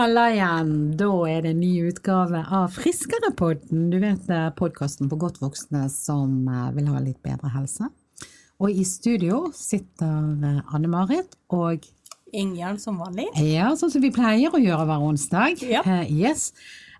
[0.00, 0.70] Halla igjen!
[0.96, 3.90] Da er det en ny utgave av Friskerepodden.
[3.92, 7.90] Du vet podkasten for godt voksne som eh, vil ha litt bedre helse.
[8.64, 11.84] Og i studio sitter eh, Anne Marit og
[12.32, 13.26] Ingjerd som vanlig.
[13.44, 15.60] Ja, sånn som vi pleier å gjøre hver onsdag.
[15.68, 15.84] Ja.
[15.84, 16.48] Eh, yes.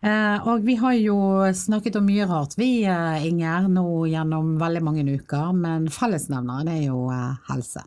[0.04, 1.16] Eh, og vi har jo
[1.56, 5.56] snakket om mye rart, vi eh, Inger, nå gjennom veldig mange uker.
[5.56, 7.86] Men fellesnevneren er jo eh, helse.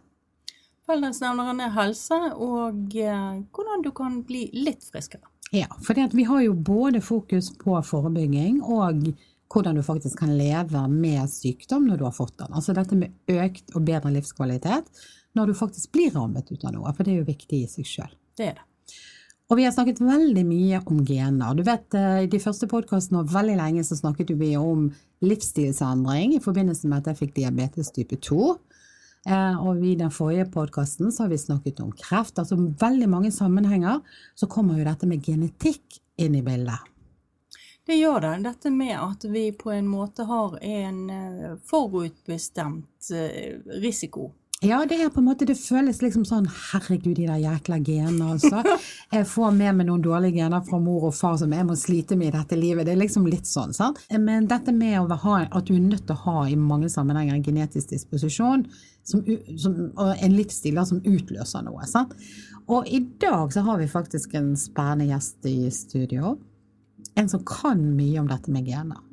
[0.94, 5.26] Fellesnevneren er helse, og eh, hvordan du kan bli litt friskere.
[5.54, 9.08] Ja, for vi har jo både fokus på forebygging og
[9.54, 12.54] hvordan du faktisk kan leve med sykdom når du har fått den.
[12.54, 14.90] Altså dette med økt og bedre livskvalitet
[15.38, 17.90] når du faktisk blir rammet ut av noe, for det er jo viktig i seg
[17.90, 18.14] sjøl.
[18.38, 18.68] Det er det.
[19.50, 21.58] Og vi har snakket veldig mye om gener.
[21.58, 24.92] Du vet, eh, I de første podkastene og veldig lenge så snakket vi om
[25.26, 28.54] livsstilsendring i forbindelse med at jeg fikk diabetes type 2.
[29.30, 32.40] Eh, og i den forrige podkasten har vi snakket om kreft.
[32.40, 34.02] Altså veldig mange sammenhenger
[34.36, 36.90] så kommer jo dette med genetikk inn i bildet.
[37.88, 38.36] Det gjør det.
[38.46, 44.32] Dette med at vi på en måte har en eh, forutbestemt eh, risiko.
[44.64, 48.30] Ja, det er på en måte, det føles liksom sånn herregud, de der jækla genene,
[48.32, 48.62] altså.
[49.16, 52.16] Jeg får med meg noen dårlige gener fra mor og far som jeg må slite
[52.16, 52.88] med i dette livet.
[52.88, 54.00] Det er liksom litt sånn, sant.
[54.24, 57.36] Men dette med å ha, at du er nødt til å ha i mange sammenhenger
[57.36, 58.64] en genetisk disposisjon
[59.04, 59.26] som,
[59.60, 62.16] som, og en livsstil som utløser noe, sant.
[62.72, 66.38] Og i dag så har vi faktisk en spennende gjest i studio.
[67.20, 69.04] En som kan mye om dette med gener.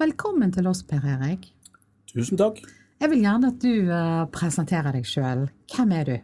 [0.00, 1.50] Velkommen til oss, Per Erik.
[2.16, 2.64] Tusen takk.
[2.96, 5.46] Jeg vil gjerne at du uh, presenterer deg sjøl.
[5.74, 6.16] Hvem er du?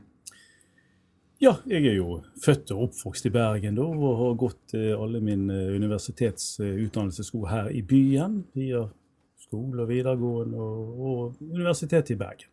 [1.42, 5.20] Ja, jeg er jo født og oppvokst i Bergen da, og har gått uh, alle
[5.25, 8.41] mine universitetsutdannelsessko her i byen.
[8.56, 8.87] Via
[9.42, 12.48] skole og videregående og, og universitetet i Bergen.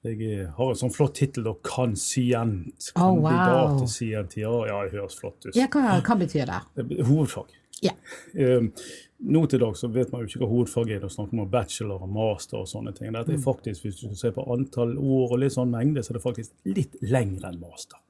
[0.00, 1.52] Jeg har en sånn flott tittel, da.
[1.64, 2.92] Kansient.
[2.94, 3.26] Oh, wow.
[3.28, 4.52] Kandidat til CNTA.
[4.70, 5.52] Ja, det høres flott ut.
[5.56, 6.60] Ja, hva, hva betyr det?
[7.04, 7.52] Hovedfag.
[7.84, 7.96] Yeah.
[8.36, 8.72] Um,
[9.20, 11.00] nå til dag så vet man jo ikke hva hovedfag er.
[11.02, 13.12] Det snakker snakk om bachelor og master og sånne ting.
[13.12, 16.12] Dette er faktisk, Hvis du skal se på antall år og litt sånn mengde, så
[16.12, 18.00] er det faktisk litt lengre enn master.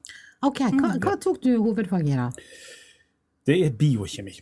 [0.47, 2.29] Ok, Hva, hva tok du hovedfag i, da?
[3.45, 4.37] Det er biokjemi.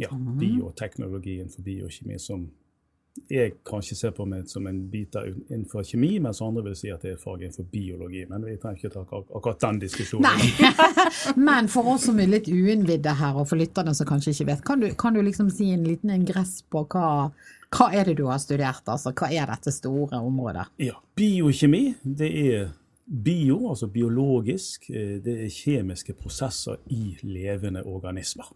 [0.00, 2.48] Ja, bioteknologien for biokjemi som
[3.30, 6.90] jeg kanskje ser på meg som en bit av innenfor kjemi, mens andre vil si
[6.90, 8.24] at det er et fag innenfor biologi.
[8.30, 10.46] Men vi trenger ikke ta ak akkurat den diskusjonen.
[11.48, 14.64] Men for oss som er litt uinnvidde her, og for lytterne som kanskje ikke vet,
[14.66, 17.30] kan du, kan du liksom si en liten ingress på hva,
[17.74, 18.82] hva er det du har studert?
[18.90, 20.66] Altså, hva er dette store området?
[20.82, 22.66] Ja, Biokjemi, det er
[23.06, 24.90] bio, altså biologisk.
[24.90, 28.50] eh, Det er kjemiske prosesser i levende organismer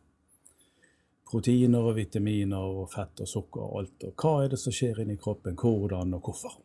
[1.28, 4.06] proteiner og vitaminer og fett og sukker og alt.
[4.08, 6.58] Og hva er det som skjer inni kroppen, hvordan og hvorfor?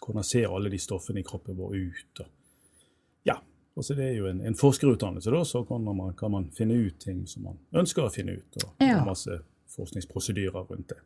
[0.00, 2.22] Hvordan ser alle de stoffene i kroppen vår ut?
[2.22, 3.36] Og ja,
[3.76, 7.00] altså Det er jo en, en forskerutdannelse, da, så kan man, kan man, finne ut
[7.02, 8.62] ting som man ønsker å finne ut.
[8.64, 9.02] Og Ja.
[9.04, 9.42] masse
[9.76, 11.00] forskningsprosedyrer rundt det.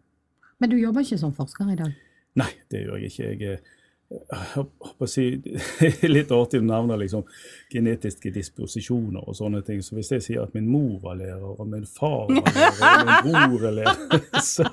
[0.59, 1.97] Men du jobber ikke som forsker i dag?
[2.39, 3.25] Nei, det gjør jeg ikke.
[3.25, 3.61] Jeg er jeg
[4.55, 5.25] håper å si,
[6.15, 7.25] litt artig å nevne liksom,
[7.73, 9.81] genetiske disposisjoner og sånne ting.
[9.83, 13.29] Så hvis jeg sier at min mor var lærer, og min far var lærer, og
[13.31, 14.21] min bror er lærer,
[14.53, 14.67] så,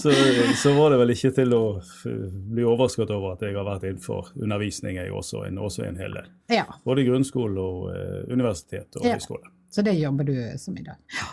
[0.00, 0.14] så,
[0.62, 1.62] så var det vel ikke til å
[2.04, 6.18] bli overrasket over at jeg har vært innenfor undervisning, jeg også en, også en hel
[6.20, 6.28] del.
[6.52, 9.16] Ja, Både i grunnskole og eh, universitet og Ja.
[9.16, 9.48] høyskole.
[9.74, 11.00] så det jobber du som i dag.
[11.16, 11.30] Ja.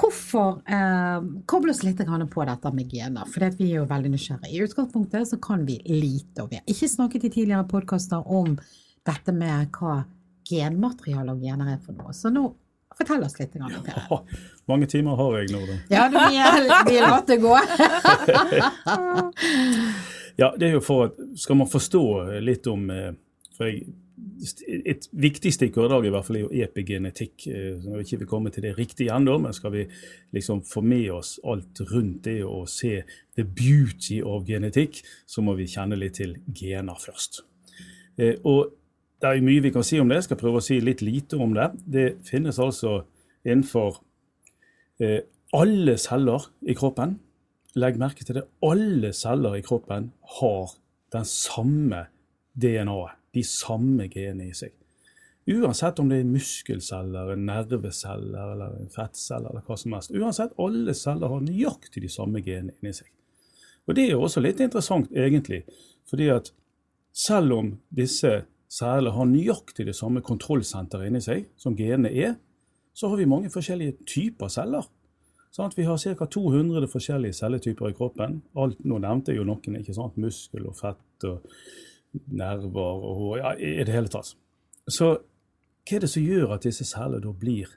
[0.00, 1.18] Hvorfor eh,
[1.50, 3.28] koble oss litt på dette med gener?
[3.28, 4.54] For vi er jo veldig nysgjerrige.
[4.54, 8.56] I utgangspunktet så kan vi lite, og vi har ikke snakket i tidligere podkaster om
[9.06, 10.00] dette med hva
[10.50, 12.14] genmateriale og gener er for noe.
[12.16, 12.48] Så nå
[12.96, 13.54] fortell oss litt.
[13.54, 14.20] Grann, ja,
[14.68, 15.76] mange timer har jeg nå, da.
[15.92, 16.18] Ja, du
[16.90, 17.54] vil la det gå.
[20.40, 22.02] Ja, det er jo for at Skal man forstå
[22.40, 23.10] litt om eh,
[23.58, 23.90] for jeg,
[24.84, 27.46] Et viktig stikkord i dag i hvert fall er jo epigenetikk.
[27.46, 29.86] eh, så Nå vil ikke vi komme til det riktig ennå, men skal vi
[30.32, 33.02] liksom få med oss alt rundt det og se
[33.36, 37.42] the beauty of genetikk, så må vi kjenne litt til gener først.
[38.18, 38.72] Eh, Og
[39.20, 40.16] det er mye vi kan si om det.
[40.16, 41.70] Jeg skal prøve å si litt lite om det.
[41.84, 43.04] Det finnes altså
[43.44, 44.00] innenfor
[45.00, 45.20] eh,
[45.52, 47.18] alle celler i kroppen
[47.78, 50.10] legg merke til det, alle celler i kroppen
[50.40, 50.72] har
[51.14, 52.06] den samme
[52.58, 54.74] DNA-et, de samme genene i seg.
[55.50, 60.12] Uansett om det er muskelceller, nerveceller eller fettceller eller hva som helst.
[60.14, 63.08] Uansett, alle celler har nøyaktig de samme genene inni seg.
[63.88, 65.64] Og det er jo også litt interessant, egentlig,
[66.06, 66.52] fordi at
[67.16, 72.36] selv om disse cellene har nøyaktig det samme kontrollsenteret inni seg som genene er,
[72.94, 74.86] så har vi mange forskjellige typer celler.
[75.50, 75.74] Sant?
[75.74, 76.26] Vi har ca.
[76.26, 78.38] 200 forskjellige celletyper i kroppen.
[78.54, 80.18] Alt, nå nevnte jeg jo noen, ikke sant?
[80.20, 81.48] muskel og fett og
[82.12, 84.34] nerver og hår, ja, i det hele tatt.
[84.90, 87.70] Så hva er det som gjør at disse cellene da blir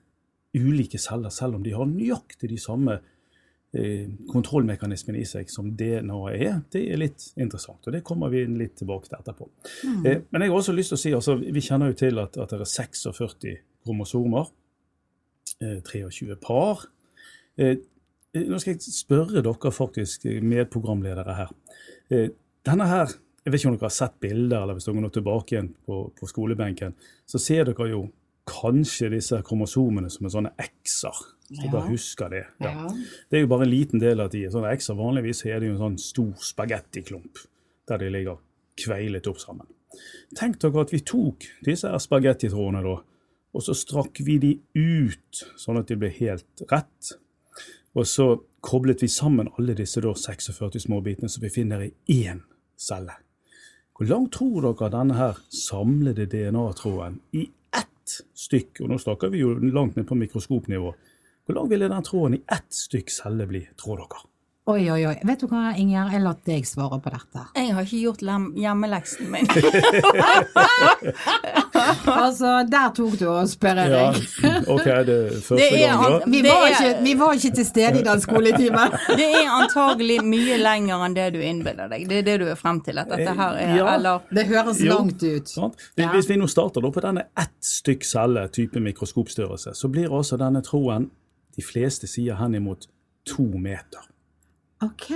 [0.54, 2.98] ulike celler, selv om de har nøyaktig de samme
[3.74, 6.60] eh, kontrollmekanismene i seg som DNA er?
[6.74, 9.50] Det er litt interessant, og det kommer vi litt tilbake til etterpå.
[9.88, 10.02] Mm.
[10.06, 12.38] Eh, men jeg har også lyst til å si, altså, vi kjenner jo til at,
[12.38, 14.52] at det er 46 kromosomer.
[15.62, 16.86] Eh, 23 par.
[17.58, 17.78] Eh,
[18.34, 21.52] nå skal jeg spørre dere faktisk, medprogramledere her.
[22.10, 22.30] Eh,
[22.66, 23.14] denne her,
[23.44, 25.98] Jeg vet ikke om dere har sett bilder, eller hvis dere går tilbake igjen på,
[26.16, 26.94] på skolebenken,
[27.28, 28.04] så ser dere jo
[28.48, 31.20] kanskje disse kromosomene som er sånne x-er.
[31.54, 31.82] Så Ja.
[31.86, 32.46] husker det.
[32.64, 32.88] Ja.
[33.30, 34.46] Det er jo bare en liten del av de.
[34.50, 37.38] Sånne x-er vanligvis er det jo en sånn stor spagettiklump
[37.88, 38.38] der de ligger
[38.80, 39.68] kveilet opp sammen.
[40.36, 42.96] Tenk dere at vi tok disse spagettitrådene da,
[43.54, 47.12] og så strakk vi de ut sånn at de ble helt rett.
[47.94, 51.92] Og så koblet vi sammen alle disse da 46 småbitene som vi finner i
[52.26, 52.42] én
[52.80, 53.14] celle.
[53.94, 57.46] Hvor langt tror dere denne her samlede DNA-tråden i
[57.78, 60.94] ett stykk, og nå snakker vi jo langt ned på mikroskopnivå,
[61.46, 64.24] hvor lang ville den tråden i ett stykk celle bli, tror dere?
[64.66, 65.16] Oi, oi, oi.
[65.28, 66.08] Vet du hva, Inger?
[66.14, 67.42] Jeg lar deg svare på dette.
[67.60, 68.22] Jeg har ikke gjort
[68.64, 69.50] hjemmeleksen min.
[72.14, 74.04] Altså, der tok du og spør Ja,
[74.74, 76.22] ok, det er første Det er gang.
[76.32, 78.94] Vi var, er- ikke, vi var ikke til stede i den skoletimen.
[79.20, 82.06] Det er antagelig mye lenger enn det du innbiller deg.
[82.08, 83.02] Det er det du er frem til.
[83.04, 83.90] At dette her er Ja.
[83.98, 84.94] Eller Det høres Jo.
[84.94, 85.50] langt ut.
[85.52, 85.76] Sant?
[86.00, 86.08] Ja.
[86.14, 90.38] Hvis vi nå starter da på denne ett stykk celle, type mikroskopstørrelse, så blir altså
[90.40, 91.10] denne troen
[91.58, 92.88] de fleste sier henimot
[93.28, 94.08] to meter
[94.84, 95.10] Ok.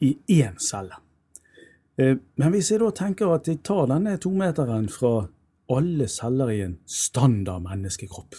[0.00, 0.96] i én celle.
[1.96, 5.28] Eh, Men hvis jeg da tenker at jeg tar denne tometeren fra
[5.70, 8.34] alle celler i en standard menneskekropp,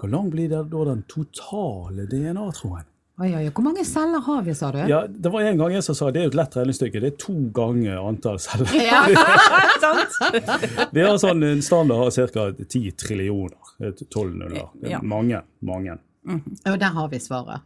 [0.00, 2.88] hvor lang blir det da den totale DNA-troen?
[3.22, 4.78] Hvor mange celler har vi, sa du?
[4.88, 7.10] Ja, det var en gang jeg som sa det er jo et lett regnestykke, det
[7.12, 8.72] er to ganger antall celler.
[8.74, 9.04] Ja.
[10.92, 12.48] Vi har sånn, en standard har ca.
[12.64, 13.58] 10 trillioner.
[13.78, 14.68] Det er 12 nuller.
[14.82, 15.00] Er Ja.
[15.02, 15.98] Mange, mange.
[16.26, 17.60] Og der har vi svaret.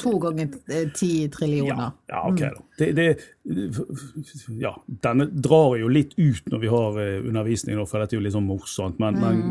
[0.00, 1.90] To ganger eh, ti Ja, trillioner.
[2.08, 2.62] ja ok da.
[2.78, 3.06] Det, det,
[4.58, 4.70] ja,
[5.04, 8.32] denne drar jo litt ut når vi har eh, undervisning, for dette er jo litt
[8.36, 9.42] sånn morsomt, men, men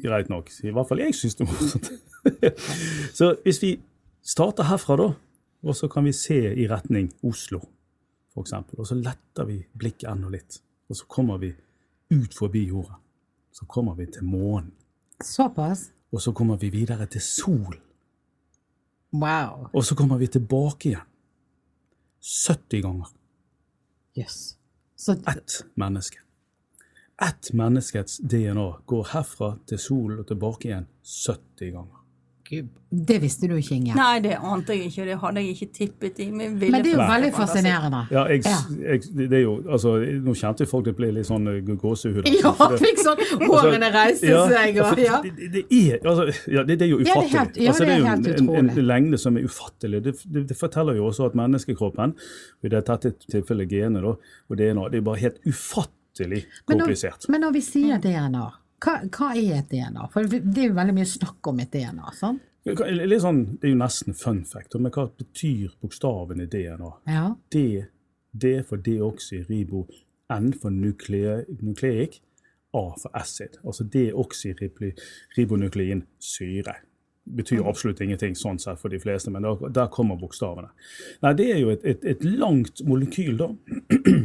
[0.00, 0.48] greit nok.
[0.64, 1.90] I hvert fall jeg syns det er morsomt.
[3.18, 3.74] så hvis vi
[4.24, 5.10] starter herfra, da,
[5.68, 7.60] og så kan vi se i retning Oslo,
[8.40, 11.52] eksempel, og så letter vi blikket enda litt, og så kommer vi
[12.16, 12.96] ut forbi jorda.
[13.52, 14.72] Så kommer vi til månen,
[15.20, 15.90] Såpass?
[16.10, 17.76] og så kommer vi videre til solen.
[19.12, 19.68] Wow.
[19.72, 21.06] Og så kommer vi tilbake igjen.
[22.20, 23.08] 70 ganger.
[24.18, 24.56] Yes.
[24.96, 26.18] Så Ett menneske.
[27.22, 31.99] Ett menneskets DNA går herfra til solen og tilbake igjen 70 ganger.
[32.50, 33.92] Gud, det visste du ikke, Inge?
[33.94, 35.04] Nei, det ante jeg ikke.
[35.06, 38.00] Det hadde jeg ikke tippet i Men, ville Men det er jo veldig fascinerende.
[38.10, 38.42] Ja, jeg,
[38.82, 39.92] jeg, det er jo, altså,
[40.26, 42.26] Nå kjente folk det ble litt sånn eh, gåsehud.
[42.40, 45.20] Ja, For fikk sånn Hårene reiste seg og ja.
[45.22, 47.94] Det, er, altså, ja, det, det er jo Ja, det er helt- ja, altså, det
[47.94, 50.02] er jo helt en, en, en lengde som er ufattelig.
[50.08, 52.16] Det, det, det forteller jo også at menneskekroppen,
[52.66, 52.98] i dette
[53.30, 57.28] tilfellet genet, og DNA, det er bare helt ufattelig Men når, komplisert.
[57.30, 58.48] men når vi sier DNA,
[58.80, 60.06] hva, hva er et DNA?
[60.12, 62.40] For det er jo veldig mye snakk om et DNA, sant?
[62.68, 66.90] Litt sånn, Det er jo nesten fun fact, men hva betyr bokstaven i DNA?
[67.08, 67.30] Ja.
[67.50, 67.62] D,
[68.36, 69.86] D for deoxyribo,
[70.30, 72.20] N for nuklei- nucleic,
[72.72, 73.56] A for acid.
[73.64, 76.74] Altså deoxyribonuklein syre.
[77.30, 80.68] Betyr absolutt ingenting sånn sett for de fleste, men der, der kommer bokstavene.
[81.22, 83.48] Nei, Det er jo et, et, et langt molekyl da,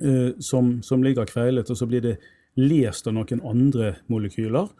[0.00, 2.16] eh, som, som ligger kveilet, og så blir det
[2.60, 4.70] lest av noen andre molekyler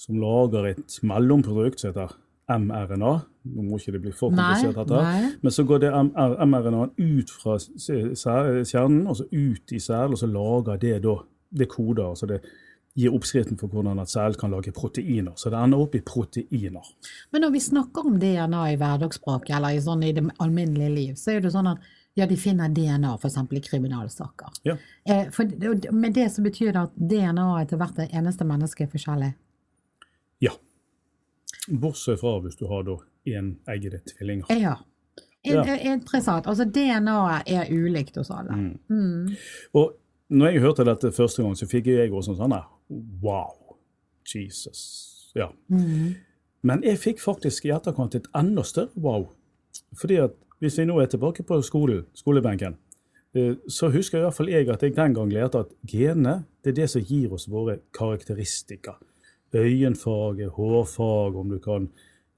[0.00, 2.16] som lager et mellomprodukt som heter
[2.52, 3.12] mRNA.
[3.52, 5.36] Nå må ikke det bli for komplisert, dette.
[5.42, 10.82] Men så går det mRNA-en ut fra kjernen, altså ut i selen, og så lager
[10.82, 11.16] det da
[11.52, 12.10] det koder.
[12.10, 12.42] altså det
[12.98, 15.32] gir oppskriften for hvordan at sel kan lage proteiner.
[15.36, 16.92] Så det ender opp i proteiner.
[17.32, 21.14] Men når vi snakker om DNA i hverdagsspråket, eller i, sånn, i det alminnelige liv,
[21.20, 23.36] så er det sånn at ja, de finner DNA f.eks.
[23.50, 24.52] i kriminalsaker.
[24.62, 24.76] Ja.
[25.08, 29.32] Eh, for, med det så betyr det at DNA til hvert eneste menneske er forskjellig.
[30.44, 30.52] ja.
[31.68, 34.50] Bortsett fra hvis du har da eneggede tvillinger.
[34.50, 34.76] Ja.
[35.42, 35.62] Ja.
[35.92, 36.46] Interessant.
[36.46, 38.56] Altså DNA-et er ulikt hos alle.
[38.56, 38.78] Mm.
[38.88, 39.36] Mm.
[39.78, 39.94] Og
[40.28, 42.54] når jeg hørte dette første gang, så fikk jeg også sånn
[43.22, 43.78] Wow!
[44.26, 45.32] Jesus.
[45.34, 45.50] Ja.
[45.68, 46.14] Mm.
[46.62, 49.26] Men jeg fikk faktisk i etterkant et enda større wow.
[49.98, 52.76] Fordi at hvis vi nå er tilbake på skolen, skolebenken,
[53.34, 56.70] eh, så husker i hvert fall jeg at jeg den gang lærte at genene det
[56.70, 58.94] er det som gir oss våre karakteristika.
[59.52, 61.88] Øyenfarge, hårfarge, om du kan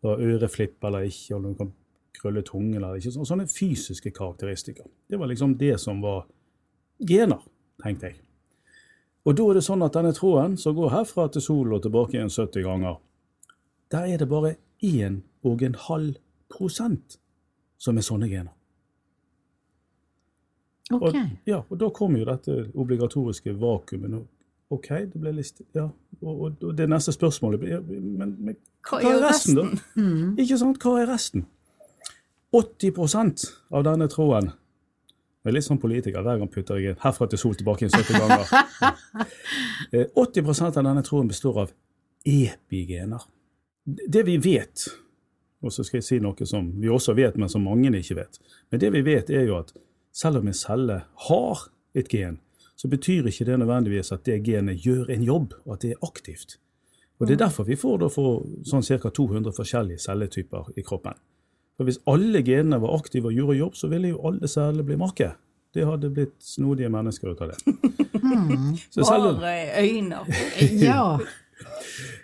[0.03, 1.73] ha øreflipp eller ikke, om du kan
[2.17, 3.13] krølle tungen eller ikke.
[3.13, 4.87] Sånne fysiske karakteristika.
[5.09, 6.25] Det var liksom det som var
[6.99, 7.43] gener,
[7.85, 8.23] tenkte jeg.
[9.25, 12.17] Og da er det sånn at denne tråden som går herfra til solen og tilbake
[12.17, 12.97] igjen 70 ganger,
[13.93, 16.11] der er det bare 1,5
[16.49, 17.19] prosent
[17.85, 18.53] som er sånne gener.
[20.93, 21.03] Ok.
[21.03, 24.25] Og, ja, og da kommer jo dette obligatoriske vakuumet.
[24.75, 25.85] OK, det ble listet Ja,
[26.23, 28.57] og, og, det neste spørsmålet blir ja, men, men
[28.89, 29.67] Hva er resten, da?
[30.01, 30.39] Mm.
[30.41, 30.81] Ikke sant?
[30.81, 31.45] Hva er resten?
[32.55, 36.25] 80% av denne tråden Jeg er litt sånn politiker.
[36.25, 38.55] Hver gang putter jeg inn herfra til sol tilbake inn 70 ganger.
[39.95, 41.73] Eh, 80% av denne tråden består av
[42.27, 43.23] epigener.
[43.85, 44.87] Det vi vet,
[45.65, 48.41] og så skal jeg si noe som vi også vet, men som mange ikke vet,
[48.71, 49.73] men det vi vet er jo at
[50.15, 52.39] selv om en celle har et gen,
[52.77, 56.07] så betyr ikke det nødvendigvis at det genet gjør en jobb, og at det er
[56.07, 56.59] aktivt.
[57.21, 59.09] Og Det er derfor vi får da for sånn ca.
[59.09, 61.15] 200 forskjellige celletyper i kroppen.
[61.79, 64.99] For Hvis alle genene var aktive og gjorde jobb, så ville jo alle celler bli
[64.99, 65.31] make.
[65.75, 67.59] Det hadde blitt snodige mennesker ut av det.
[68.25, 70.19] Om, Bare øyne.
[70.87, 71.19] Ja.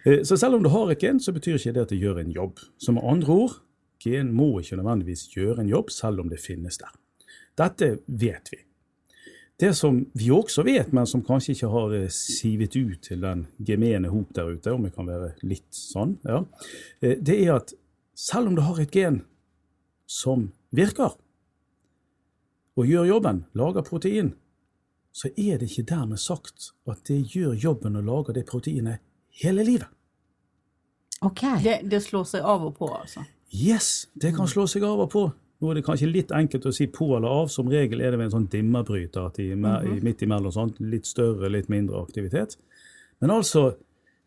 [0.05, 2.23] Eh, så selv om du har et gen, så betyr ikke det at det gjør
[2.23, 2.63] en jobb.
[2.79, 3.61] Så med andre ord,
[4.05, 6.93] gen må ikke nødvendigvis gjøre en jobb, selv om det finnes der.
[7.61, 8.63] Dette vet vi.
[9.61, 13.45] Det som vi også vet, men som kanskje ikke har eh, sivet ut til den
[13.59, 16.45] gemene hop der ute, om vi kan være litt sånn, ja,
[17.05, 17.75] eh, det er at
[18.17, 19.21] selv om du har et gen
[20.09, 21.13] som virker,
[22.79, 24.33] og gjør jobben, lager protein,
[25.13, 29.03] så er det ikke dermed sagt at det gjør jobben og lager det proteinet
[29.43, 29.89] hele livet.
[31.21, 31.41] Ok.
[31.63, 33.25] Det, det slår seg av og på, altså.
[33.53, 35.25] Yes, det kan slå seg av og på.
[35.61, 37.49] Nå er det kanskje litt enkelt å si på eller av.
[37.53, 40.53] Som regel er det ved en sånn dimmerbryter at de er me- i- midt imellom
[40.55, 42.57] Sånn, Litt større, litt mindre aktivitet.
[43.21, 43.75] Men altså,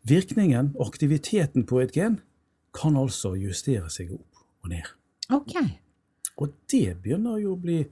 [0.06, 2.20] virkningen, aktiviteten på et gen,
[2.74, 4.86] kan altså justere seg opp og ned.
[5.32, 5.56] Ok.
[6.38, 7.84] Og det begynner jo å bli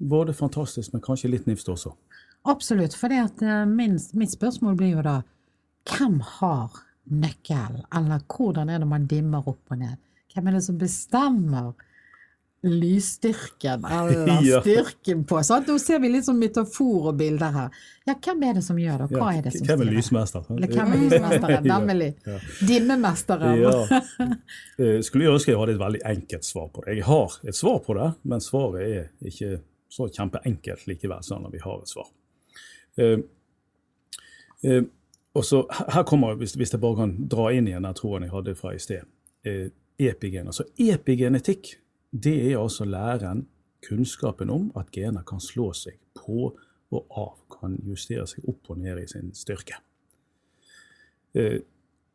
[0.00, 1.92] både fantastisk, men kanskje litt nifst også.
[2.46, 2.94] Absolutt.
[2.94, 3.08] For
[3.66, 5.22] min, mitt spørsmål blir jo da
[5.90, 6.80] hvem har
[7.10, 9.96] nøkkel, eller hvordan er det man dimmer opp og ned?
[10.34, 11.72] Hvem er det som bestemmer
[12.62, 14.60] lysstyrken eller Ja.
[14.60, 15.40] styrken på?
[15.42, 15.66] Sant?
[15.70, 17.78] Nå ser vi litt sånn metafor og bilder her.
[18.06, 19.08] Ja, hvem er det som gjør det?
[19.16, 19.96] Hva er det som Hvem er styrer?
[19.96, 20.44] lysmester?
[20.54, 21.68] Eller hvem er lysmesteren?
[21.72, 22.10] Nemlig.
[22.28, 22.38] ja.
[22.68, 23.64] Dimmemesteren.
[23.64, 23.74] Ja.
[24.76, 26.98] Eh, Skulle ønske jeg hadde et veldig enkelt svar på det.
[27.00, 29.52] Jeg har et svar på det, men svaret er ikke
[29.90, 32.06] så kjempeenkelt likevel, sånn at vi har et svar.
[33.00, 33.22] Uh,
[34.62, 34.82] eh,
[35.34, 38.32] og så her- kommer, hvis, hvis jeg bare kan dra inn igjen den troen jeg
[38.32, 39.06] hadde fra i sted,
[39.44, 39.68] eh,
[39.98, 40.46] epigen.
[40.46, 41.76] Altså epigenetikk,
[42.12, 43.46] det er altså læren,
[43.86, 46.50] kunnskapen om at gener kan slå seg på
[46.90, 49.78] og av, kan justere seg opp og ned i sin styrke.
[51.34, 51.60] Eh,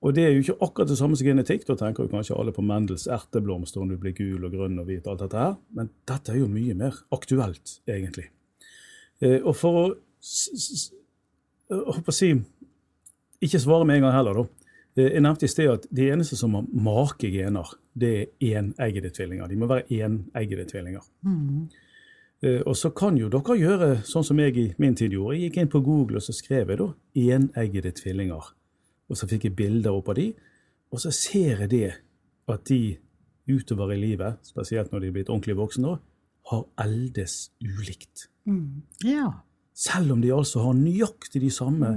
[0.05, 1.63] og det er jo ikke akkurat det samme som genetikk.
[1.65, 4.86] Da tenker jo kanskje alle på Mendels erteblomster om du blir gul og grønn og
[4.86, 5.55] hvit og alt dette her.
[5.74, 8.27] Men dette er jo mye mer aktuelt, egentlig.
[9.24, 9.86] Eh, og for å
[11.65, 12.29] jeg håper å si
[13.46, 14.46] Ikke svare med en gang heller, da.
[14.98, 19.12] Eh, Jeg nevnte i sted at de eneste som har make gener, det er eneggede
[19.14, 19.48] tvillinger.
[19.52, 21.04] De må være eneggede tvillinger.
[21.24, 21.68] Mm.
[22.44, 25.38] Eh, Og så kan jo dere gjøre sånn som jeg i min tid gjorde.
[25.38, 28.52] Jeg gikk inn på Google og så skrev jeg da eneggede tvillinger.
[29.10, 30.34] Og så fikk jeg bilder opp av de,
[30.92, 31.94] og så ser jeg det
[32.50, 32.98] at de
[33.48, 36.00] utover i livet, spesielt når de er blitt ordentlig voksne,
[36.50, 38.28] har eldes ulikt.
[38.46, 38.82] Mm.
[39.04, 39.28] Ja.
[39.74, 41.92] Selv om de altså har nøyaktig de samme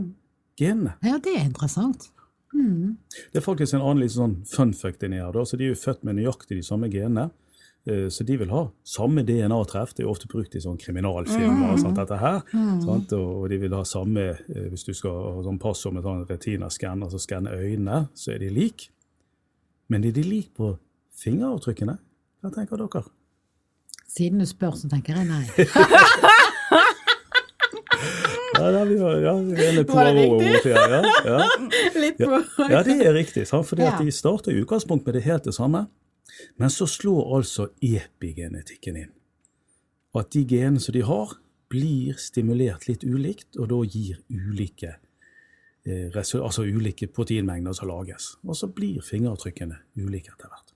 [0.59, 0.95] genene.
[1.05, 2.11] ja, det er interessant.
[2.55, 2.97] Mm.
[3.33, 5.33] Det er faktisk en annen liksom sånn fun fact inni her.
[5.45, 7.31] så De er jo født med nøyaktig de samme genene.
[7.87, 9.93] eh, Så de vil ha samme DNA-treff.
[9.95, 11.77] Det er jo ofte brukt i sånn kriminalfilmer.
[11.79, 12.41] sånt, dette her,
[12.83, 13.13] sant?
[13.13, 17.03] Og de vil ha samme eh, Hvis du skal ha sånn passord med sånn retina-skann,
[17.05, 18.89] altså skanne øynene, så er de lik.
[19.89, 20.79] Men er de lik på
[21.21, 21.99] fingeravtrykkene?
[22.43, 23.05] Hva tenker dere?
[24.09, 25.45] Siden du spør, så tenker jeg nei.
[28.59, 30.73] Ja, det er var, ja, vi på Var det riktig?
[30.73, 31.39] ja, ja.
[32.03, 33.47] Litt Ja, ja, det er riktig.
[33.49, 33.67] Sant?
[33.69, 34.05] Fordi at Ja.
[34.05, 35.87] De starter i utgangspunkt med det helt det samme.
[36.57, 39.13] Men så slår altså epigenetikken inn.
[40.15, 41.37] At de genene som de har,
[41.69, 44.95] blir stimulert litt ulikt, og da gir ulike,
[45.87, 48.37] eh, altså ulike proteinmengder som lages.
[48.47, 50.73] Og så blir fingeravtrykkene ulike etter hvert.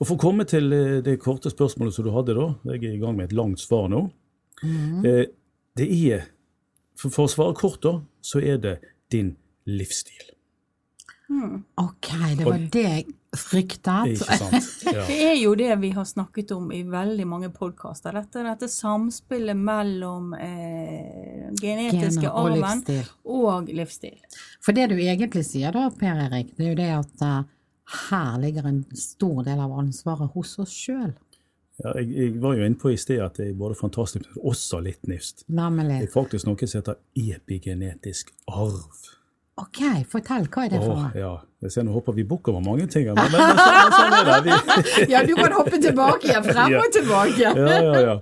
[0.00, 2.94] Og For å komme til eh, det korte spørsmålet som du hadde da, jeg er
[2.94, 4.06] i gang med et langt svar nå.
[4.62, 5.26] Eh,
[5.76, 6.28] det er,
[7.00, 8.76] for, for å svare kort, da, så er det
[9.12, 9.34] din
[9.70, 10.30] livsstil.
[11.78, 13.04] Ok, det var det jeg
[13.38, 14.16] fryktet.
[14.16, 14.66] Ikke sant?
[14.90, 15.04] Ja.
[15.06, 18.16] Det er jo det vi har snakket om i veldig mange podkaster.
[18.16, 23.12] Dette, dette samspillet mellom eh, genetiske Gener og arven livsstil.
[23.30, 24.18] og livsstil.
[24.64, 27.36] For det du egentlig sier da, Per Erik, det er jo det at uh,
[28.10, 31.12] her ligger en stor del av ansvaret hos oss sjøl.
[31.80, 34.42] Ja, jeg, jeg var jo inne på i sted at det er både fantastisk, men
[34.52, 35.46] også litt nifst.
[36.02, 39.08] Det er faktisk noe som heter epigenetisk arv.
[39.60, 41.10] Ok, fortell, hva er det for noe?
[41.16, 41.32] ja.
[41.60, 43.56] Jeg ser nå hopper vi bukk over mange ting, men, men, men
[43.92, 44.38] sånn, er det.
[44.46, 44.52] Vi,
[45.12, 47.36] Ja, du kan hoppe tilbake igjen, frem og tilbake.
[47.42, 48.14] ja, ja, ja.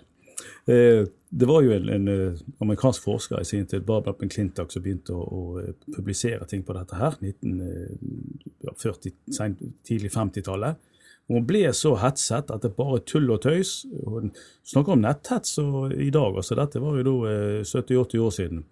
[0.68, 4.82] Eh, det var jo en, en eh, amerikansk forsker i sin tid, Barbara McClintock, som
[4.84, 9.12] begynte å, å eh, publisere ting på dette her, 1940,
[9.86, 10.76] tidlig 50-tallet.
[11.28, 13.82] Hun ble så hetset at det bare tull og tøys.
[14.08, 14.30] Hun
[14.64, 18.62] snakker om netthets i dag, altså dette var jo da eh, 70-80 år siden.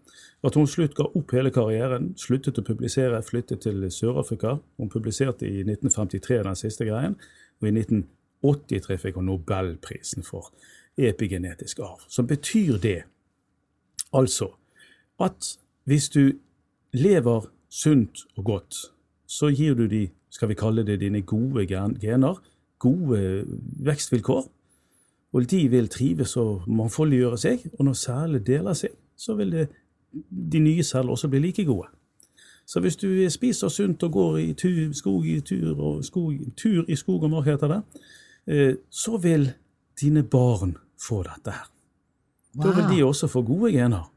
[0.47, 4.57] At hun slutt ga opp hele karrieren, sluttet å publisere, flyttet til Sør-Afrika.
[4.81, 7.19] Hun publiserte i 1953 den siste greien,
[7.61, 10.53] og i 1983 fikk hun Nobelprisen for
[10.97, 12.05] epigenetisk arv.
[12.09, 13.03] Så betyr det
[14.17, 14.55] altså
[15.21, 16.33] at hvis du
[16.93, 18.77] lever sunt og godt,
[19.27, 22.41] så gir du de, skal vi kalle det dine gode gener,
[22.79, 23.21] gode
[23.89, 24.45] vekstvilkår,
[25.33, 29.69] og de vil trives og mangfoldiggjøre seg, og når cellene deler seg, så vil det,
[30.53, 31.89] de nye cellene også bli like gode.
[32.67, 36.85] Så hvis du spiser sunt og går i tur, skog i tur, og skog, tur
[36.89, 37.81] i skog og mark, heter det,
[38.47, 39.53] eh, så vil
[40.01, 41.69] dine barn få dette her.
[42.57, 44.11] Da vil de også få gode gener.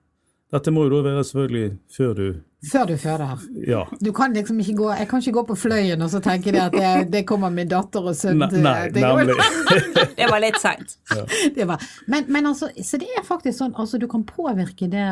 [0.52, 2.28] Dette må jo da være selvfølgelig før du
[2.68, 3.40] Før du føder.
[3.68, 3.86] Ja.
[4.04, 6.60] Du kan liksom ikke gå, jeg kan ikke gå på fløyen og så tenke det
[6.60, 8.60] at det, det kommer min datter og sønn til.
[8.66, 9.38] nei, det nemlig.
[10.20, 10.98] Det var litt seint.
[11.16, 11.78] Ja.
[12.12, 15.08] Men, men altså, så det er faktisk sånn, altså du kan påvirke det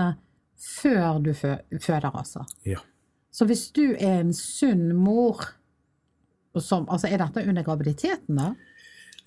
[0.59, 2.43] før du føder, altså.
[2.67, 2.81] Ja.
[3.31, 5.45] Så hvis du er en sunn mor,
[6.57, 8.51] og som, altså er dette under graviditeten da?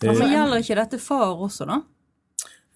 [0.00, 1.80] Altså, gjelder ikke dette far også, da?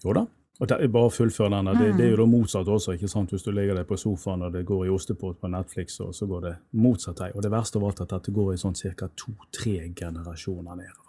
[0.05, 0.25] jo da.
[0.61, 1.73] Og det bare fullfør denne.
[1.75, 2.93] Det, det er jo da motsatt også.
[2.95, 3.31] ikke sant?
[3.35, 6.25] Hvis du ligger deg på sofaen og det går i ostepott på Netflix, og så
[6.29, 7.31] går det motsatt vei.
[7.35, 9.09] Og det verste av alt er at dette går i sånn ca.
[9.19, 11.01] to-tre generasjoner nedover.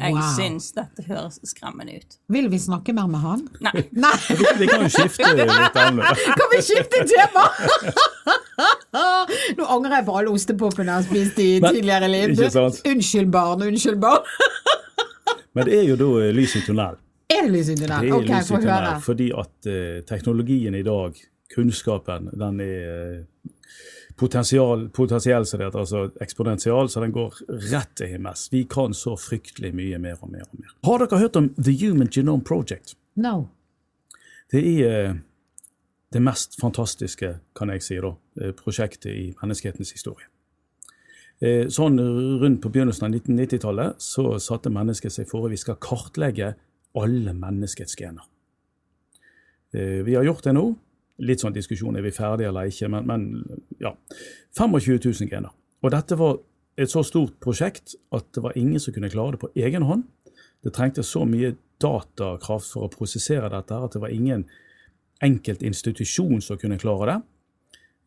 [0.00, 0.22] Jeg Wow.
[0.36, 2.14] syns dette høres skremmende ut.
[2.32, 3.42] Vil vi snakke mer med han?
[3.60, 3.72] Nei.
[4.04, 6.10] Nei, Vi, vi kan jo skifte litt emne.
[6.40, 7.44] kan vi skifte tema?
[9.58, 12.34] Nå angrer jeg på alle ostepoppene jeg har spist i tidligere liv.
[12.90, 14.26] Unnskyld barn, unnskyld barn.
[15.54, 16.98] Men det er jo da eh, lys i tunnel.
[17.30, 17.76] Er det lys der?
[17.76, 18.02] Det der?
[18.02, 18.94] er okay, lys i få.
[19.04, 21.20] Fordi at uh, teknologien i dag,
[21.54, 23.22] kunnskapen, den er eh,
[24.18, 27.40] potensial, potensiell, som det heter, altså eksponential, så den går
[27.72, 28.48] rett til himmels.
[28.52, 30.76] Vi kan så fryktelig mye mer og mer og mer.
[30.86, 32.94] Har dere hørt om The Human Genome Project?
[33.18, 33.48] No.
[34.52, 35.18] Det er eh,
[36.14, 38.14] det mest fantastiske, kan jeg si, da,
[38.58, 40.26] prosjektet i menneskehetens historie.
[41.72, 46.50] Sånn rundt på begynnelsen av 1990-tallet så satte mennesket seg for at vi skal kartlegge
[46.98, 48.26] alle menneskets gener.
[49.74, 50.66] Eh, Vi har gjort det nå.
[51.20, 53.92] Litt sånn diskusjon er vi ferdige eller ikke, men, men ja.
[54.56, 55.52] 25 000 gener.
[55.82, 56.38] Og dette var
[56.80, 60.06] et så stort prosjekt at det var ingen som kunne klare det på egen hånd.
[60.64, 64.46] Det trengte så mye datakraft for å prosessere dette at det var ingen
[65.24, 67.18] enkelt institusjon som kunne klare det.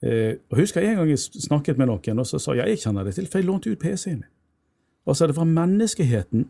[0.04, 2.82] Eh, og husker jeg en gang jeg snakket med noen og så sa ja, jeg
[2.82, 4.30] kjenner det til, for jeg lånte ut PC-en min.
[5.08, 6.48] Altså det var menneskeheten,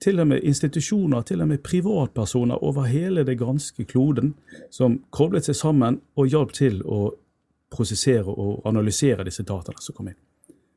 [0.00, 4.34] til og med institusjoner, til og med privatpersoner over hele det ganske kloden,
[4.70, 7.10] som koblet seg sammen og hjalp til å
[7.70, 10.18] prosessere og analysere disse dataene som kom inn.